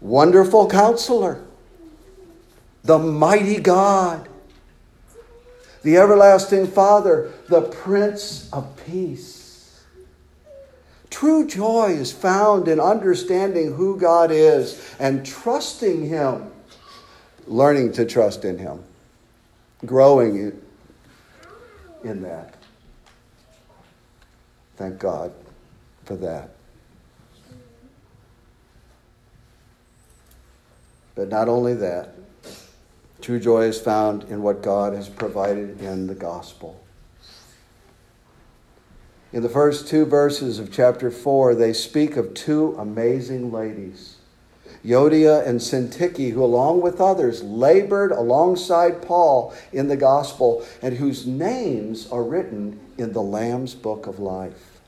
Wonderful 0.00 0.70
Counselor, 0.70 1.44
the 2.82 2.98
Mighty 2.98 3.60
God, 3.60 4.26
the 5.82 5.98
Everlasting 5.98 6.66
Father, 6.66 7.30
the 7.50 7.60
Prince 7.60 8.50
of 8.54 8.74
Peace. 8.86 9.84
True 11.10 11.46
joy 11.46 11.90
is 11.90 12.10
found 12.10 12.68
in 12.68 12.80
understanding 12.80 13.74
who 13.74 13.98
God 13.98 14.30
is 14.30 14.94
and 14.98 15.26
trusting 15.26 16.06
Him 16.08 16.50
learning 17.50 17.90
to 17.90 18.06
trust 18.06 18.44
in 18.44 18.56
Him, 18.56 18.82
growing 19.84 20.56
in 22.04 22.22
that. 22.22 22.54
Thank 24.76 24.98
God 25.00 25.32
for 26.04 26.14
that. 26.16 26.50
But 31.16 31.28
not 31.28 31.48
only 31.48 31.74
that, 31.74 32.14
true 33.20 33.40
joy 33.40 33.62
is 33.62 33.80
found 33.80 34.24
in 34.24 34.42
what 34.42 34.62
God 34.62 34.94
has 34.94 35.08
provided 35.08 35.80
in 35.80 36.06
the 36.06 36.14
gospel. 36.14 36.80
In 39.32 39.42
the 39.42 39.48
first 39.48 39.88
two 39.88 40.06
verses 40.06 40.60
of 40.60 40.72
chapter 40.72 41.10
4, 41.10 41.56
they 41.56 41.72
speak 41.72 42.16
of 42.16 42.32
two 42.32 42.76
amazing 42.78 43.52
ladies 43.52 44.19
Euodia 44.84 45.46
and 45.46 45.60
Syntyche, 45.60 46.32
who, 46.32 46.42
along 46.42 46.80
with 46.80 47.00
others, 47.00 47.42
labored 47.42 48.12
alongside 48.12 49.02
Paul 49.02 49.54
in 49.72 49.88
the 49.88 49.96
gospel 49.96 50.66
and 50.80 50.96
whose 50.96 51.26
names 51.26 52.10
are 52.10 52.22
written 52.22 52.80
in 52.96 53.12
the 53.12 53.22
Lamb's 53.22 53.74
book 53.74 54.06
of 54.06 54.18
life. 54.18 54.80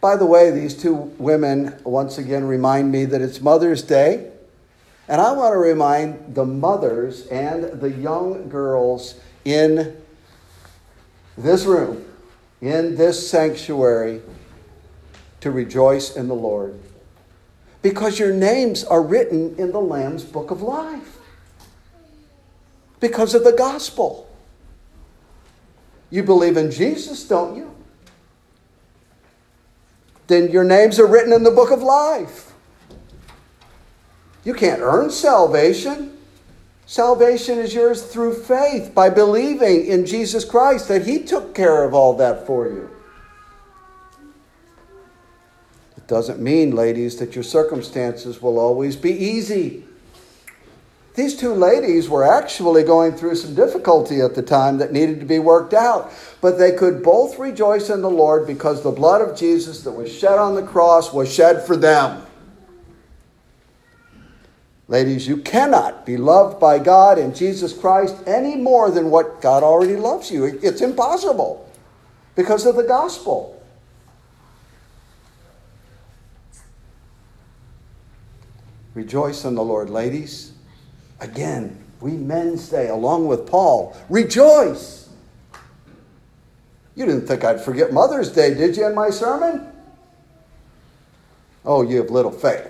By 0.00 0.16
the 0.16 0.26
way, 0.26 0.50
these 0.50 0.76
two 0.76 0.94
women 0.94 1.74
once 1.84 2.18
again 2.18 2.44
remind 2.44 2.92
me 2.92 3.04
that 3.06 3.22
it's 3.22 3.40
Mother's 3.40 3.82
Day. 3.82 4.30
And 5.08 5.20
I 5.20 5.32
want 5.32 5.54
to 5.54 5.58
remind 5.58 6.34
the 6.34 6.44
mothers 6.44 7.26
and 7.28 7.80
the 7.80 7.90
young 7.90 8.48
girls 8.48 9.14
in 9.44 9.96
this 11.36 11.64
room, 11.64 12.04
in 12.60 12.96
this 12.96 13.28
sanctuary, 13.28 14.22
to 15.40 15.50
rejoice 15.50 16.14
in 16.16 16.28
the 16.28 16.34
Lord 16.34 16.78
because 17.82 18.18
your 18.18 18.32
names 18.32 18.84
are 18.84 19.02
written 19.02 19.56
in 19.58 19.72
the 19.72 19.80
Lamb's 19.80 20.24
book 20.24 20.50
of 20.50 20.62
life 20.62 21.18
because 23.00 23.34
of 23.34 23.42
the 23.42 23.52
gospel. 23.52 24.28
You 26.08 26.22
believe 26.22 26.56
in 26.56 26.70
Jesus, 26.70 27.26
don't 27.26 27.56
you? 27.56 27.74
Then 30.28 30.50
your 30.50 30.64
names 30.64 31.00
are 31.00 31.06
written 31.06 31.32
in 31.32 31.42
the 31.42 31.50
book 31.50 31.70
of 31.70 31.82
life. 31.82 32.52
You 34.44 34.54
can't 34.54 34.80
earn 34.80 35.10
salvation. 35.10 36.16
Salvation 36.86 37.58
is 37.58 37.74
yours 37.74 38.02
through 38.02 38.34
faith 38.34 38.94
by 38.94 39.08
believing 39.08 39.86
in 39.86 40.06
Jesus 40.06 40.44
Christ 40.44 40.88
that 40.88 41.06
He 41.06 41.22
took 41.22 41.54
care 41.54 41.84
of 41.84 41.94
all 41.94 42.16
that 42.18 42.46
for 42.46 42.68
you. 42.68 42.90
Doesn't 46.06 46.40
mean, 46.40 46.74
ladies, 46.74 47.16
that 47.16 47.34
your 47.34 47.44
circumstances 47.44 48.42
will 48.42 48.58
always 48.58 48.96
be 48.96 49.12
easy. 49.12 49.84
These 51.14 51.36
two 51.36 51.52
ladies 51.52 52.08
were 52.08 52.24
actually 52.24 52.84
going 52.84 53.12
through 53.12 53.36
some 53.36 53.54
difficulty 53.54 54.22
at 54.22 54.34
the 54.34 54.42
time 54.42 54.78
that 54.78 54.92
needed 54.92 55.20
to 55.20 55.26
be 55.26 55.38
worked 55.38 55.74
out, 55.74 56.10
but 56.40 56.58
they 56.58 56.72
could 56.72 57.02
both 57.02 57.38
rejoice 57.38 57.90
in 57.90 58.00
the 58.00 58.10
Lord 58.10 58.46
because 58.46 58.82
the 58.82 58.90
blood 58.90 59.20
of 59.20 59.36
Jesus 59.36 59.82
that 59.82 59.92
was 59.92 60.10
shed 60.10 60.38
on 60.38 60.54
the 60.54 60.62
cross 60.62 61.12
was 61.12 61.32
shed 61.32 61.66
for 61.66 61.76
them. 61.76 62.24
Ladies, 64.88 65.28
you 65.28 65.36
cannot 65.36 66.04
be 66.04 66.16
loved 66.16 66.58
by 66.58 66.78
God 66.78 67.18
and 67.18 67.36
Jesus 67.36 67.72
Christ 67.72 68.16
any 68.26 68.56
more 68.56 68.90
than 68.90 69.10
what 69.10 69.40
God 69.40 69.62
already 69.62 69.96
loves 69.96 70.30
you. 70.30 70.44
It's 70.62 70.80
impossible 70.80 71.70
because 72.34 72.66
of 72.66 72.76
the 72.76 72.82
gospel. 72.82 73.61
Rejoice 78.94 79.44
in 79.44 79.54
the 79.54 79.62
Lord, 79.62 79.90
ladies. 79.90 80.52
Again, 81.20 81.78
we 82.00 82.12
men 82.12 82.58
say, 82.58 82.88
along 82.88 83.26
with 83.26 83.46
Paul, 83.46 83.96
rejoice. 84.08 85.08
You 86.94 87.06
didn't 87.06 87.26
think 87.26 87.44
I'd 87.44 87.60
forget 87.60 87.92
Mother's 87.92 88.30
Day, 88.30 88.54
did 88.54 88.76
you, 88.76 88.86
in 88.86 88.94
my 88.94 89.10
sermon? 89.10 89.66
Oh, 91.64 91.82
you 91.82 91.98
have 91.98 92.10
little 92.10 92.32
faith. 92.32 92.68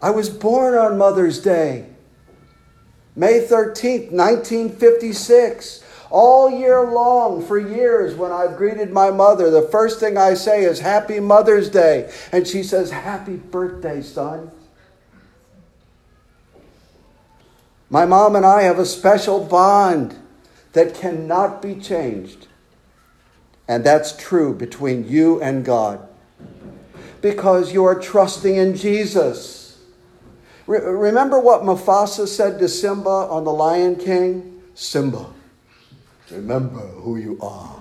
I 0.00 0.10
was 0.10 0.28
born 0.28 0.74
on 0.74 0.98
Mother's 0.98 1.40
Day. 1.40 1.86
May 3.16 3.40
13th, 3.40 4.10
1956. 4.12 5.83
All 6.16 6.48
year 6.48 6.88
long, 6.88 7.44
for 7.44 7.58
years, 7.58 8.14
when 8.14 8.30
I've 8.30 8.56
greeted 8.56 8.92
my 8.92 9.10
mother, 9.10 9.50
the 9.50 9.62
first 9.62 9.98
thing 9.98 10.16
I 10.16 10.34
say 10.34 10.62
is 10.62 10.78
Happy 10.78 11.18
Mother's 11.18 11.68
Day. 11.68 12.08
And 12.30 12.46
she 12.46 12.62
says, 12.62 12.92
Happy 12.92 13.34
birthday, 13.34 14.00
son. 14.00 14.52
My 17.90 18.06
mom 18.06 18.36
and 18.36 18.46
I 18.46 18.62
have 18.62 18.78
a 18.78 18.86
special 18.86 19.44
bond 19.44 20.16
that 20.72 20.94
cannot 20.94 21.60
be 21.60 21.74
changed. 21.74 22.46
And 23.66 23.82
that's 23.82 24.16
true 24.16 24.54
between 24.54 25.08
you 25.08 25.42
and 25.42 25.64
God. 25.64 26.06
Because 27.22 27.72
you 27.72 27.84
are 27.86 27.98
trusting 27.98 28.54
in 28.54 28.76
Jesus. 28.76 29.80
Re- 30.68 30.78
remember 30.78 31.40
what 31.40 31.62
Mufasa 31.62 32.28
said 32.28 32.60
to 32.60 32.68
Simba 32.68 33.10
on 33.10 33.42
The 33.42 33.52
Lion 33.52 33.96
King? 33.96 34.62
Simba, 34.74 35.33
Remember 36.30 36.78
who 36.78 37.16
you 37.16 37.38
are. 37.40 37.80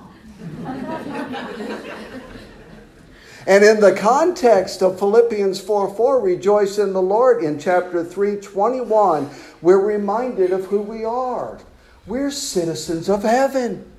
and 3.47 3.63
in 3.63 3.79
the 3.79 3.95
context 3.97 4.81
of 4.81 4.99
Philippians 4.99 5.61
4 5.61 5.95
4, 5.95 6.21
rejoice 6.21 6.77
in 6.77 6.93
the 6.93 7.01
Lord, 7.01 7.43
in 7.43 7.57
chapter 7.57 8.03
3 8.03 8.37
21, 8.37 9.29
we're 9.61 9.79
reminded 9.79 10.51
of 10.51 10.65
who 10.65 10.81
we 10.81 11.05
are. 11.05 11.59
We're 12.05 12.31
citizens 12.31 13.09
of 13.09 13.23
heaven. 13.23 13.89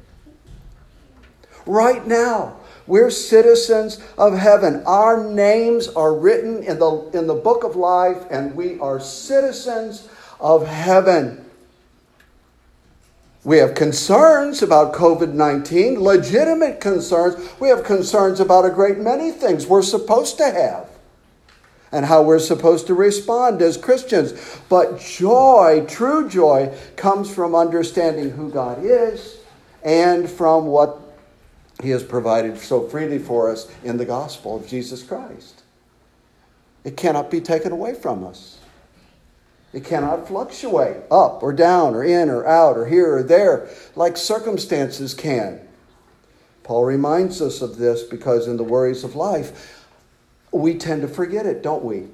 Right 1.64 2.06
now, 2.06 2.56
we're 2.86 3.10
citizens 3.10 4.02
of 4.18 4.36
heaven. 4.36 4.82
Our 4.84 5.24
names 5.24 5.88
are 5.88 6.14
written 6.14 6.62
in 6.62 6.78
the, 6.78 7.10
in 7.14 7.26
the 7.26 7.34
book 7.34 7.64
of 7.64 7.76
life, 7.76 8.26
and 8.30 8.54
we 8.54 8.78
are 8.78 9.00
citizens 9.00 10.06
of 10.38 10.66
heaven. 10.66 11.43
We 13.44 13.58
have 13.58 13.74
concerns 13.74 14.62
about 14.62 14.94
COVID 14.94 15.34
19, 15.34 16.00
legitimate 16.00 16.80
concerns. 16.80 17.36
We 17.60 17.68
have 17.68 17.84
concerns 17.84 18.40
about 18.40 18.64
a 18.64 18.70
great 18.70 18.98
many 18.98 19.30
things 19.30 19.66
we're 19.66 19.82
supposed 19.82 20.38
to 20.38 20.50
have 20.50 20.88
and 21.92 22.06
how 22.06 22.22
we're 22.22 22.38
supposed 22.38 22.86
to 22.86 22.94
respond 22.94 23.60
as 23.60 23.76
Christians. 23.76 24.32
But 24.70 24.98
joy, 24.98 25.84
true 25.86 26.28
joy, 26.28 26.74
comes 26.96 27.32
from 27.32 27.54
understanding 27.54 28.30
who 28.30 28.50
God 28.50 28.78
is 28.82 29.36
and 29.84 30.28
from 30.28 30.66
what 30.66 30.98
He 31.82 31.90
has 31.90 32.02
provided 32.02 32.58
so 32.58 32.88
freely 32.88 33.18
for 33.18 33.50
us 33.50 33.70
in 33.84 33.98
the 33.98 34.06
gospel 34.06 34.56
of 34.56 34.66
Jesus 34.66 35.02
Christ. 35.02 35.62
It 36.82 36.96
cannot 36.96 37.30
be 37.30 37.42
taken 37.42 37.72
away 37.72 37.94
from 37.94 38.24
us. 38.24 38.53
It 39.74 39.84
cannot 39.84 40.28
fluctuate 40.28 40.98
up 41.10 41.42
or 41.42 41.52
down 41.52 41.96
or 41.96 42.04
in 42.04 42.30
or 42.30 42.46
out 42.46 42.78
or 42.78 42.86
here 42.86 43.16
or 43.16 43.22
there 43.24 43.68
like 43.96 44.16
circumstances 44.16 45.14
can. 45.14 45.60
Paul 46.62 46.84
reminds 46.84 47.42
us 47.42 47.60
of 47.60 47.76
this 47.76 48.04
because 48.04 48.46
in 48.46 48.56
the 48.56 48.62
worries 48.62 49.02
of 49.02 49.16
life, 49.16 49.84
we 50.52 50.76
tend 50.76 51.02
to 51.02 51.08
forget 51.08 51.44
it, 51.44 51.60
don't 51.60 51.84
we? 51.84 52.06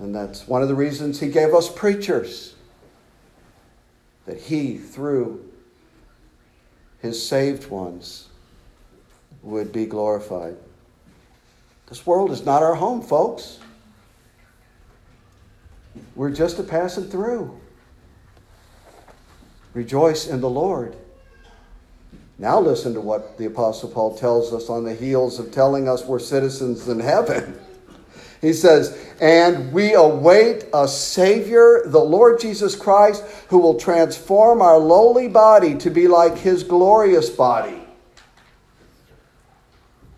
And 0.00 0.12
that's 0.12 0.48
one 0.48 0.60
of 0.60 0.68
the 0.68 0.74
reasons 0.74 1.20
he 1.20 1.28
gave 1.28 1.54
us 1.54 1.72
preachers. 1.72 2.54
That 4.26 4.40
he, 4.40 4.76
through 4.76 5.48
his 7.00 7.24
saved 7.24 7.70
ones, 7.70 8.28
would 9.42 9.72
be 9.72 9.86
glorified. 9.86 10.56
This 11.86 12.04
world 12.04 12.32
is 12.32 12.44
not 12.44 12.62
our 12.64 12.74
home, 12.74 13.02
folks. 13.02 13.60
We're 16.14 16.30
just 16.30 16.58
a 16.58 16.62
passing 16.62 17.04
through. 17.04 17.58
Rejoice 19.74 20.26
in 20.26 20.40
the 20.40 20.50
Lord. 20.50 20.96
Now, 22.38 22.60
listen 22.60 22.94
to 22.94 23.00
what 23.00 23.38
the 23.38 23.46
Apostle 23.46 23.88
Paul 23.88 24.16
tells 24.16 24.52
us 24.52 24.68
on 24.68 24.84
the 24.84 24.94
heels 24.94 25.38
of 25.38 25.52
telling 25.52 25.88
us 25.88 26.04
we're 26.04 26.18
citizens 26.18 26.88
in 26.88 27.00
heaven. 27.00 27.58
He 28.40 28.52
says, 28.52 28.98
And 29.20 29.72
we 29.72 29.94
await 29.94 30.64
a 30.74 30.88
Savior, 30.88 31.82
the 31.86 32.00
Lord 32.00 32.40
Jesus 32.40 32.74
Christ, 32.74 33.22
who 33.48 33.58
will 33.58 33.78
transform 33.78 34.60
our 34.60 34.78
lowly 34.78 35.28
body 35.28 35.76
to 35.76 35.90
be 35.90 36.08
like 36.08 36.36
his 36.36 36.64
glorious 36.64 37.30
body 37.30 37.80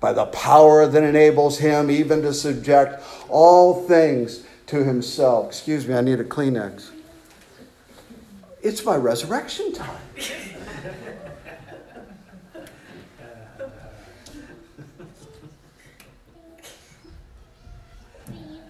by 0.00 0.14
the 0.14 0.26
power 0.26 0.86
that 0.86 1.02
enables 1.02 1.58
him 1.58 1.90
even 1.90 2.22
to 2.22 2.32
subject 2.32 3.02
all 3.28 3.86
things 3.86 4.44
to 4.66 4.84
himself. 4.84 5.48
Excuse 5.48 5.86
me, 5.86 5.94
I 5.94 6.00
need 6.00 6.20
a 6.20 6.24
Kleenex. 6.24 6.90
It's 8.62 8.84
my 8.84 8.96
resurrection 8.96 9.72
time. 9.72 10.00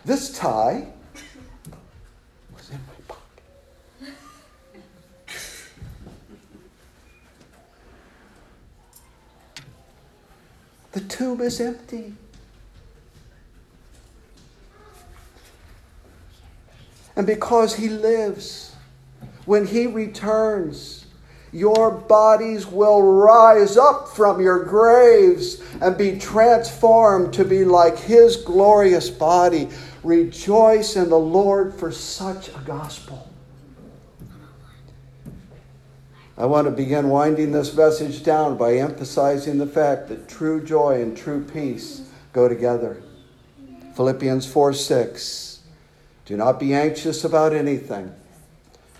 this 0.04 0.36
tie 0.36 0.88
was 2.54 2.70
in 2.70 2.78
my 2.86 2.94
pocket. 3.06 3.42
The 10.92 11.00
tomb 11.00 11.40
is 11.40 11.60
empty. 11.60 12.14
And 17.16 17.26
because 17.26 17.76
He 17.76 17.88
lives, 17.88 18.74
when 19.46 19.66
He 19.66 19.86
returns, 19.86 21.04
your 21.52 21.92
bodies 21.92 22.66
will 22.66 23.00
rise 23.00 23.76
up 23.76 24.08
from 24.08 24.40
your 24.40 24.64
graves 24.64 25.62
and 25.80 25.96
be 25.96 26.18
transformed 26.18 27.32
to 27.34 27.44
be 27.44 27.64
like 27.64 27.96
His 27.96 28.36
glorious 28.36 29.08
body. 29.08 29.68
Rejoice 30.02 30.96
in 30.96 31.08
the 31.08 31.18
Lord 31.18 31.72
for 31.72 31.92
such 31.92 32.48
a 32.48 32.60
gospel. 32.64 33.30
I 36.36 36.46
want 36.46 36.66
to 36.66 36.72
begin 36.72 37.10
winding 37.10 37.52
this 37.52 37.76
message 37.76 38.24
down 38.24 38.56
by 38.56 38.74
emphasizing 38.74 39.58
the 39.58 39.68
fact 39.68 40.08
that 40.08 40.28
true 40.28 40.64
joy 40.64 41.00
and 41.00 41.16
true 41.16 41.44
peace 41.44 42.10
go 42.32 42.48
together. 42.48 43.00
Philippians 43.94 44.44
4 44.44 44.72
6. 44.72 45.53
Do 46.24 46.36
not 46.36 46.58
be 46.58 46.72
anxious 46.72 47.24
about 47.24 47.52
anything, 47.52 48.14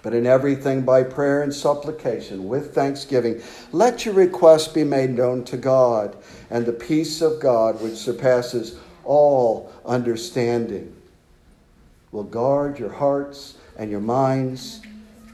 but 0.02 0.12
in 0.12 0.26
everything 0.26 0.82
by 0.82 1.02
prayer 1.02 1.42
and 1.42 1.54
supplication 1.54 2.48
with 2.48 2.74
thanksgiving, 2.74 3.40
let 3.72 4.04
your 4.04 4.14
requests 4.14 4.68
be 4.68 4.84
made 4.84 5.10
known 5.10 5.44
to 5.44 5.56
God, 5.56 6.16
and 6.50 6.66
the 6.66 6.72
peace 6.72 7.22
of 7.22 7.40
God, 7.40 7.80
which 7.80 7.94
surpasses 7.94 8.76
all 9.04 9.72
understanding, 9.86 10.94
will 12.12 12.24
guard 12.24 12.78
your 12.78 12.92
hearts 12.92 13.54
and 13.78 13.90
your 13.90 14.00
minds 14.00 14.82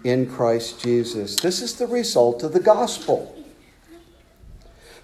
in 0.05 0.31
Christ 0.31 0.81
Jesus. 0.81 1.37
This 1.37 1.61
is 1.61 1.75
the 1.75 1.87
result 1.87 2.43
of 2.43 2.53
the 2.53 2.61
gospel. 2.61 3.37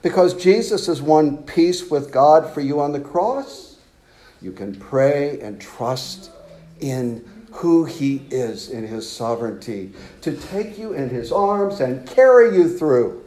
Because 0.02 0.34
Jesus 0.34 0.86
has 0.86 1.02
won 1.02 1.38
peace 1.42 1.90
with 1.90 2.12
God 2.12 2.54
for 2.54 2.60
you 2.60 2.80
on 2.80 2.92
the 2.92 3.00
cross, 3.00 3.76
you 4.40 4.52
can 4.52 4.74
pray 4.74 5.40
and 5.40 5.60
trust 5.60 6.30
in 6.80 7.24
who 7.52 7.84
he 7.84 8.26
is 8.30 8.68
in 8.68 8.86
his 8.86 9.10
sovereignty, 9.10 9.92
to 10.20 10.36
take 10.36 10.78
you 10.78 10.92
in 10.92 11.08
his 11.08 11.32
arms 11.32 11.80
and 11.80 12.06
carry 12.06 12.54
you 12.56 12.68
through. 12.68 13.24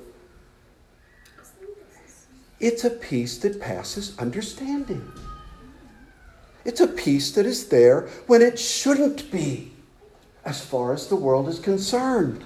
It's 2.59 2.83
a 2.83 2.89
peace 2.89 3.37
that 3.39 3.59
passes 3.59 4.17
understanding. 4.19 5.11
It's 6.65 6.81
a 6.81 6.87
peace 6.87 7.31
that 7.31 7.45
is 7.45 7.69
there 7.69 8.09
when 8.27 8.41
it 8.41 8.59
shouldn't 8.59 9.31
be, 9.31 9.71
as 10.45 10.63
far 10.63 10.93
as 10.93 11.07
the 11.07 11.15
world 11.15 11.47
is 11.47 11.59
concerned. 11.59 12.43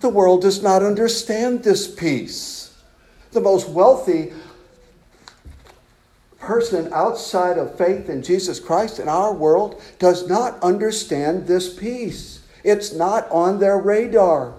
The 0.00 0.08
world 0.08 0.42
does 0.42 0.62
not 0.62 0.82
understand 0.82 1.62
this 1.62 1.92
peace. 1.92 2.76
The 3.30 3.40
most 3.40 3.68
wealthy 3.68 4.32
person 6.42 6.92
outside 6.92 7.56
of 7.56 7.78
faith 7.78 8.08
in 8.08 8.20
Jesus 8.20 8.58
Christ 8.58 8.98
in 8.98 9.08
our 9.08 9.32
world 9.32 9.80
does 10.00 10.28
not 10.28 10.60
understand 10.60 11.46
this 11.46 11.72
peace. 11.72 12.40
It's 12.64 12.92
not 12.92 13.30
on 13.30 13.60
their 13.60 13.78
radar. 13.78 14.54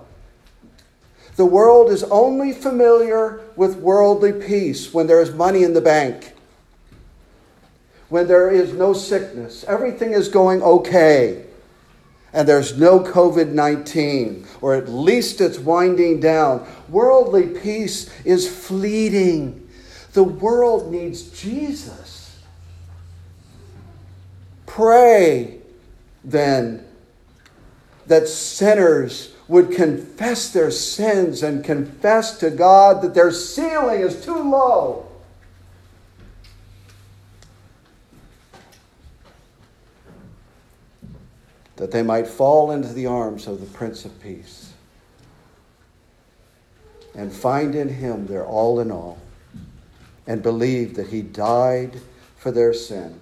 The 1.36 1.46
world 1.46 1.92
is 1.92 2.04
only 2.06 2.54
familiar 2.54 3.42
with 3.56 3.76
worldly 3.78 4.32
peace 4.32 4.94
when 4.94 5.08
there 5.08 5.22
is 5.22 5.34
money 5.34 5.64
in 5.64 5.74
the 5.74 5.82
bank, 5.82 6.34
when 8.10 8.28
there 8.28 8.50
is 8.50 8.74
no 8.74 8.94
sickness, 8.94 9.66
everything 9.66 10.12
is 10.12 10.30
going 10.30 10.62
okay, 10.62 11.46
and 12.32 12.48
there's 12.48 12.78
no 12.78 13.00
COVID 13.00 13.50
19, 13.50 14.46
or 14.62 14.76
at 14.76 14.88
least 14.88 15.42
it's 15.42 15.60
winding 15.60 16.20
down. 16.20 16.66
Worldly 16.88 17.60
peace 17.60 18.10
is 18.24 18.48
fleeting. 18.48 19.63
The 20.14 20.24
world 20.24 20.92
needs 20.92 21.24
Jesus. 21.30 22.40
Pray 24.68 25.60
then 26.24 26.86
that 28.06 28.28
sinners 28.28 29.34
would 29.48 29.72
confess 29.72 30.52
their 30.52 30.72
sins 30.72 31.44
and 31.44 31.64
confess 31.64 32.38
to 32.38 32.50
God 32.50 33.02
that 33.02 33.14
their 33.14 33.32
ceiling 33.32 34.02
is 34.02 34.24
too 34.24 34.38
low. 34.38 35.08
That 41.76 41.92
they 41.92 42.04
might 42.04 42.28
fall 42.28 42.72
into 42.72 42.94
the 42.94 43.08
arms 43.08 43.48
of 43.48 43.60
the 43.60 43.66
Prince 43.66 44.06
of 44.06 44.22
Peace 44.22 44.74
and 47.16 47.32
find 47.32 47.76
in 47.76 47.90
him 47.90 48.28
their 48.28 48.46
all 48.46 48.80
in 48.80 48.92
all 48.92 49.18
and 50.28 50.42
believe 50.42 50.96
that 50.96 51.08
he 51.08 51.22
died 51.22 52.00
for 52.38 52.52
their 52.52 52.74
sin 52.74 53.20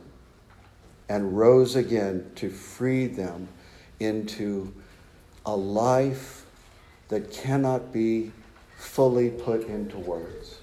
and 1.09 1.37
rose 1.37 1.75
again 1.75 2.31
to 2.35 2.49
free 2.49 3.07
them 3.07 3.47
into 3.99 4.73
a 5.45 5.55
life 5.55 6.45
that 7.09 7.31
cannot 7.31 7.91
be 7.91 8.31
fully 8.77 9.29
put 9.29 9.67
into 9.67 9.97
words. 9.97 10.59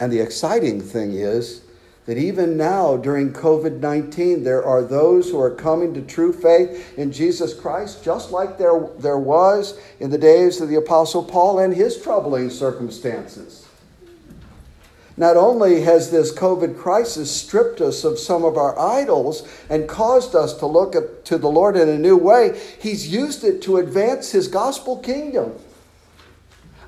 And 0.00 0.12
the 0.12 0.20
exciting 0.20 0.80
thing 0.80 1.12
is 1.12 1.62
that 2.06 2.16
even 2.16 2.56
now, 2.56 2.96
during 2.96 3.34
COVID 3.34 3.80
19, 3.80 4.42
there 4.42 4.64
are 4.64 4.82
those 4.82 5.28
who 5.28 5.38
are 5.38 5.50
coming 5.50 5.92
to 5.92 6.00
true 6.00 6.32
faith 6.32 6.96
in 6.96 7.12
Jesus 7.12 7.52
Christ, 7.52 8.02
just 8.02 8.30
like 8.30 8.56
there, 8.56 8.88
there 8.98 9.18
was 9.18 9.78
in 10.00 10.08
the 10.08 10.16
days 10.16 10.62
of 10.62 10.70
the 10.70 10.76
Apostle 10.76 11.22
Paul 11.22 11.58
and 11.58 11.74
his 11.74 12.00
troubling 12.00 12.48
circumstances. 12.48 13.67
Not 15.18 15.36
only 15.36 15.80
has 15.80 16.12
this 16.12 16.32
COVID 16.32 16.78
crisis 16.78 17.28
stripped 17.28 17.80
us 17.80 18.04
of 18.04 18.20
some 18.20 18.44
of 18.44 18.56
our 18.56 18.78
idols 18.78 19.46
and 19.68 19.88
caused 19.88 20.36
us 20.36 20.56
to 20.58 20.66
look 20.66 20.94
at, 20.94 21.24
to 21.24 21.38
the 21.38 21.48
Lord 21.48 21.76
in 21.76 21.88
a 21.88 21.98
new 21.98 22.16
way, 22.16 22.58
He's 22.80 23.12
used 23.12 23.42
it 23.42 23.60
to 23.62 23.78
advance 23.78 24.30
His 24.30 24.46
gospel 24.46 24.96
kingdom. 24.96 25.54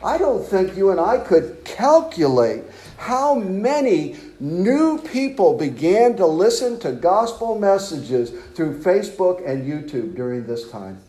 I 0.02 0.16
don't 0.16 0.46
think 0.46 0.76
you 0.76 0.90
and 0.90 1.00
I 1.00 1.18
could 1.18 1.64
calculate 1.64 2.62
how 2.98 3.34
many 3.34 4.16
new 4.38 4.98
people 4.98 5.58
began 5.58 6.16
to 6.16 6.26
listen 6.26 6.78
to 6.80 6.92
gospel 6.92 7.58
messages 7.58 8.30
through 8.54 8.80
Facebook 8.80 9.44
and 9.44 9.66
YouTube 9.66 10.14
during 10.14 10.46
this 10.46 10.70
time. 10.70 11.02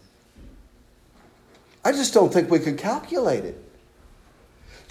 I 1.86 1.92
just 1.92 2.16
don't 2.16 2.34
think 2.34 2.50
we 2.50 2.58
could 2.58 2.80
calculate 2.80 3.46
it. 3.46 3.71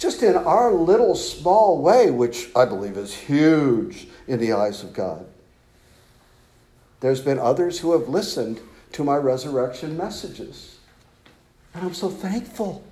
Just 0.01 0.23
in 0.23 0.35
our 0.35 0.73
little 0.73 1.13
small 1.13 1.79
way, 1.79 2.09
which 2.09 2.49
I 2.55 2.65
believe 2.65 2.97
is 2.97 3.13
huge 3.13 4.07
in 4.27 4.39
the 4.39 4.51
eyes 4.51 4.81
of 4.81 4.93
God. 4.93 5.27
There's 7.01 7.21
been 7.21 7.37
others 7.37 7.77
who 7.77 7.91
have 7.91 8.09
listened 8.09 8.61
to 8.93 9.03
my 9.03 9.15
resurrection 9.15 9.95
messages. 9.95 10.79
And 11.75 11.85
I'm 11.85 11.93
so 11.93 12.09
thankful. 12.09 12.83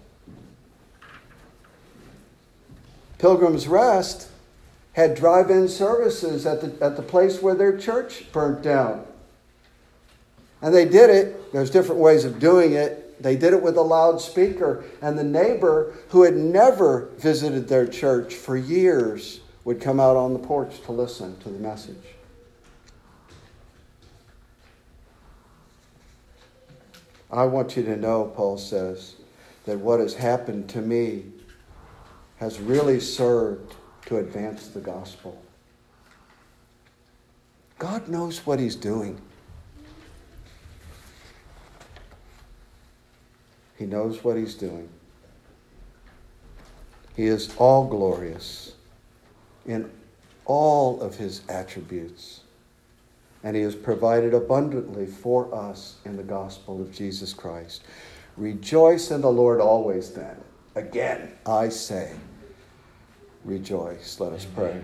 Pilgrim's 3.17 3.67
Rest 3.67 4.30
had 4.93 5.15
drive 5.15 5.50
in 5.50 5.67
services 5.67 6.45
at 6.45 6.62
the, 6.62 6.86
at 6.86 6.95
the 6.95 7.02
place 7.02 7.41
where 7.41 7.56
their 7.56 7.76
church 7.76 8.32
burnt 8.32 8.62
down. 8.62 9.04
And 10.62 10.76
they 10.76 10.86
did 10.86 11.10
it. 11.10 11.52
There's 11.54 11.72
different 11.72 12.02
ways 12.02 12.24
of 12.24 12.38
doing 12.38 12.74
it. 12.74 13.09
They 13.19 13.36
did 13.36 13.53
it 13.53 13.62
with 13.62 13.77
a 13.77 13.82
loudspeaker. 13.82 14.84
And 15.01 15.17
the 15.17 15.23
neighbor 15.23 15.93
who 16.10 16.23
had 16.23 16.36
never 16.36 17.10
visited 17.17 17.67
their 17.67 17.88
church 17.88 18.36
for 18.36 18.55
years 18.55 19.41
would 19.63 19.82
come 19.82 19.99
out 19.99 20.15
on 20.15 20.34
the 20.34 20.39
porch 20.39 20.82
to 20.84 20.91
listen 20.91 21.38
to 21.41 21.49
the 21.49 21.60
message. 21.60 21.95
I 27.32 27.45
want 27.45 27.77
you 27.77 27.84
to 27.84 27.95
know, 27.95 28.25
Paul 28.36 28.58
says, 28.58 29.15
that 29.65 29.77
what 29.77 29.99
has 29.99 30.15
happened 30.15 30.67
to 30.69 30.82
me 30.82 31.25
has 32.38 32.60
really 32.60 32.99
served 32.99 33.75
to 34.08 34.17
advance 34.17 34.69
the 34.69 34.79
gospel. 34.79 35.39
God 37.77 38.08
knows 38.08 38.45
what 38.45 38.60
He's 38.60 38.75
doing. 38.75 39.21
He 43.80 43.86
knows 43.86 44.24
what 44.24 44.36
He's 44.36 44.56
doing. 44.56 44.89
He 47.15 47.26
is 47.26 47.56
all 47.58 47.88
glorious 47.88 48.74
in 49.65 49.89
all 50.46 51.02
of 51.02 51.15
His 51.15 51.42
attributes. 51.48 52.42
And 53.42 53.56
He 53.56 53.62
has 53.62 53.76
provided 53.76 54.34
abundantly 54.34 55.06
for 55.06 55.54
us 55.56 55.96
in 56.04 56.18
the 56.18 56.24
gospel 56.24 56.82
of 56.82 56.94
Jesus 56.94 57.34
Christ. 57.34 57.84
Rejoice 58.36 59.12
in 59.12 59.22
the 59.22 59.32
Lord 59.32 59.62
always, 59.62 60.12
then. 60.12 60.36
Again, 60.76 61.32
I 61.46 61.70
say, 61.70 62.13
rejoice. 63.46 64.20
Let 64.20 64.34
us 64.34 64.46
pray. 64.46 64.82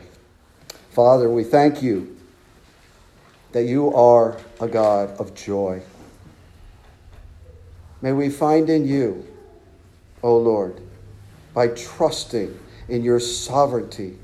Father, 0.92 1.30
we 1.30 1.44
thank 1.44 1.84
you 1.84 2.16
that 3.52 3.64
you 3.64 3.94
are 3.94 4.38
a 4.62 4.68
God 4.68 5.10
of 5.20 5.36
joy. 5.36 5.82
May 8.06 8.14
we 8.14 8.30
find 8.30 8.70
in 8.70 8.88
you, 8.88 9.26
O 10.22 10.38
Lord, 10.38 10.80
by 11.56 11.70
trusting 11.70 12.56
in 12.88 13.02
your 13.02 13.20
sovereignty 13.20 14.20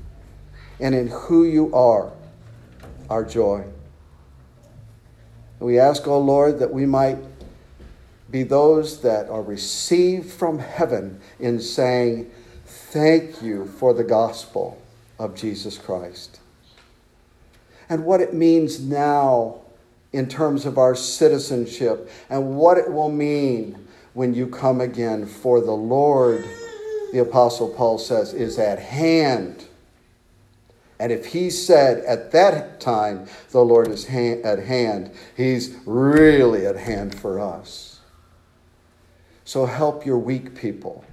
and 0.78 0.94
in 0.94 1.08
who 1.08 1.42
you 1.42 1.74
are, 1.74 2.12
our 3.10 3.24
joy. 3.24 3.64
We 5.58 5.80
ask, 5.80 6.06
O 6.06 6.20
Lord, 6.20 6.60
that 6.60 6.72
we 6.72 6.86
might 6.86 7.18
be 8.30 8.44
those 8.44 9.00
that 9.02 9.28
are 9.28 9.42
received 9.42 10.30
from 10.30 10.60
heaven 10.60 11.20
in 11.40 11.58
saying, 11.58 12.30
Thank 12.64 13.42
you 13.42 13.66
for 13.66 13.92
the 13.92 14.04
gospel 14.04 14.80
of 15.18 15.34
Jesus 15.34 15.76
Christ. 15.76 16.38
And 17.88 18.04
what 18.04 18.20
it 18.20 18.32
means 18.32 18.78
now 18.78 19.62
in 20.12 20.28
terms 20.28 20.66
of 20.66 20.78
our 20.78 20.94
citizenship 20.94 22.10
and 22.28 22.56
what 22.56 22.78
it 22.78 22.90
will 22.90 23.10
mean 23.10 23.88
when 24.14 24.34
you 24.34 24.46
come 24.46 24.80
again. 24.80 25.26
For 25.26 25.60
the 25.60 25.72
Lord, 25.72 26.44
the 27.12 27.20
Apostle 27.20 27.68
Paul 27.70 27.98
says, 27.98 28.32
is 28.34 28.58
at 28.58 28.78
hand. 28.78 29.66
And 30.98 31.10
if 31.10 31.26
he 31.26 31.50
said 31.50 32.04
at 32.04 32.30
that 32.32 32.80
time, 32.80 33.26
the 33.50 33.64
Lord 33.64 33.88
is 33.88 34.04
at 34.06 34.58
hand, 34.60 35.10
he's 35.36 35.76
really 35.84 36.66
at 36.66 36.76
hand 36.76 37.14
for 37.14 37.40
us. 37.40 38.00
So 39.44 39.66
help 39.66 40.06
your 40.06 40.18
weak 40.18 40.54
people 40.54 41.04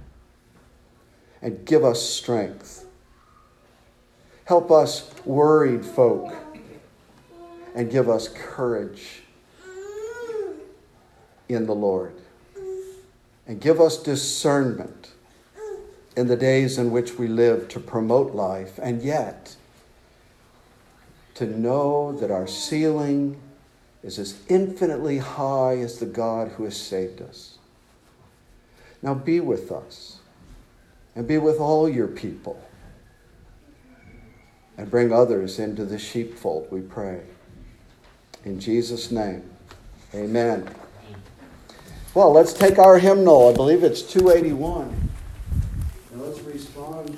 and 1.42 1.64
give 1.64 1.84
us 1.84 2.00
strength. 2.00 2.86
Help 4.44 4.70
us 4.70 5.10
worried 5.24 5.84
folk 5.84 6.34
and 7.74 7.90
give 7.90 8.08
us 8.08 8.28
courage 8.28 9.22
in 11.48 11.66
the 11.66 11.74
Lord. 11.74 12.14
And 13.46 13.60
give 13.60 13.80
us 13.80 14.00
discernment 14.02 15.10
in 16.16 16.28
the 16.28 16.36
days 16.36 16.78
in 16.78 16.90
which 16.90 17.18
we 17.18 17.26
live 17.26 17.68
to 17.68 17.80
promote 17.80 18.34
life 18.34 18.78
and 18.80 19.02
yet 19.02 19.56
to 21.34 21.46
know 21.46 22.12
that 22.12 22.30
our 22.30 22.46
ceiling 22.46 23.40
is 24.02 24.18
as 24.18 24.38
infinitely 24.48 25.18
high 25.18 25.78
as 25.78 25.98
the 25.98 26.06
God 26.06 26.48
who 26.48 26.64
has 26.64 26.76
saved 26.76 27.22
us. 27.22 27.58
Now 29.02 29.14
be 29.14 29.40
with 29.40 29.72
us 29.72 30.18
and 31.14 31.26
be 31.26 31.38
with 31.38 31.58
all 31.58 31.88
your 31.88 32.08
people 32.08 32.62
and 34.76 34.90
bring 34.90 35.12
others 35.12 35.58
into 35.58 35.84
the 35.84 35.98
sheepfold, 35.98 36.68
we 36.70 36.80
pray. 36.80 37.22
In 38.44 38.58
Jesus' 38.58 39.10
name, 39.10 39.42
amen. 40.14 40.68
Well, 42.14 42.32
let's 42.32 42.52
take 42.52 42.78
our 42.78 42.98
hymnal. 42.98 43.48
I 43.48 43.52
believe 43.52 43.84
it's 43.84 44.02
281. 44.02 45.10
And 46.12 46.22
let's 46.22 46.40
respond. 46.40 47.16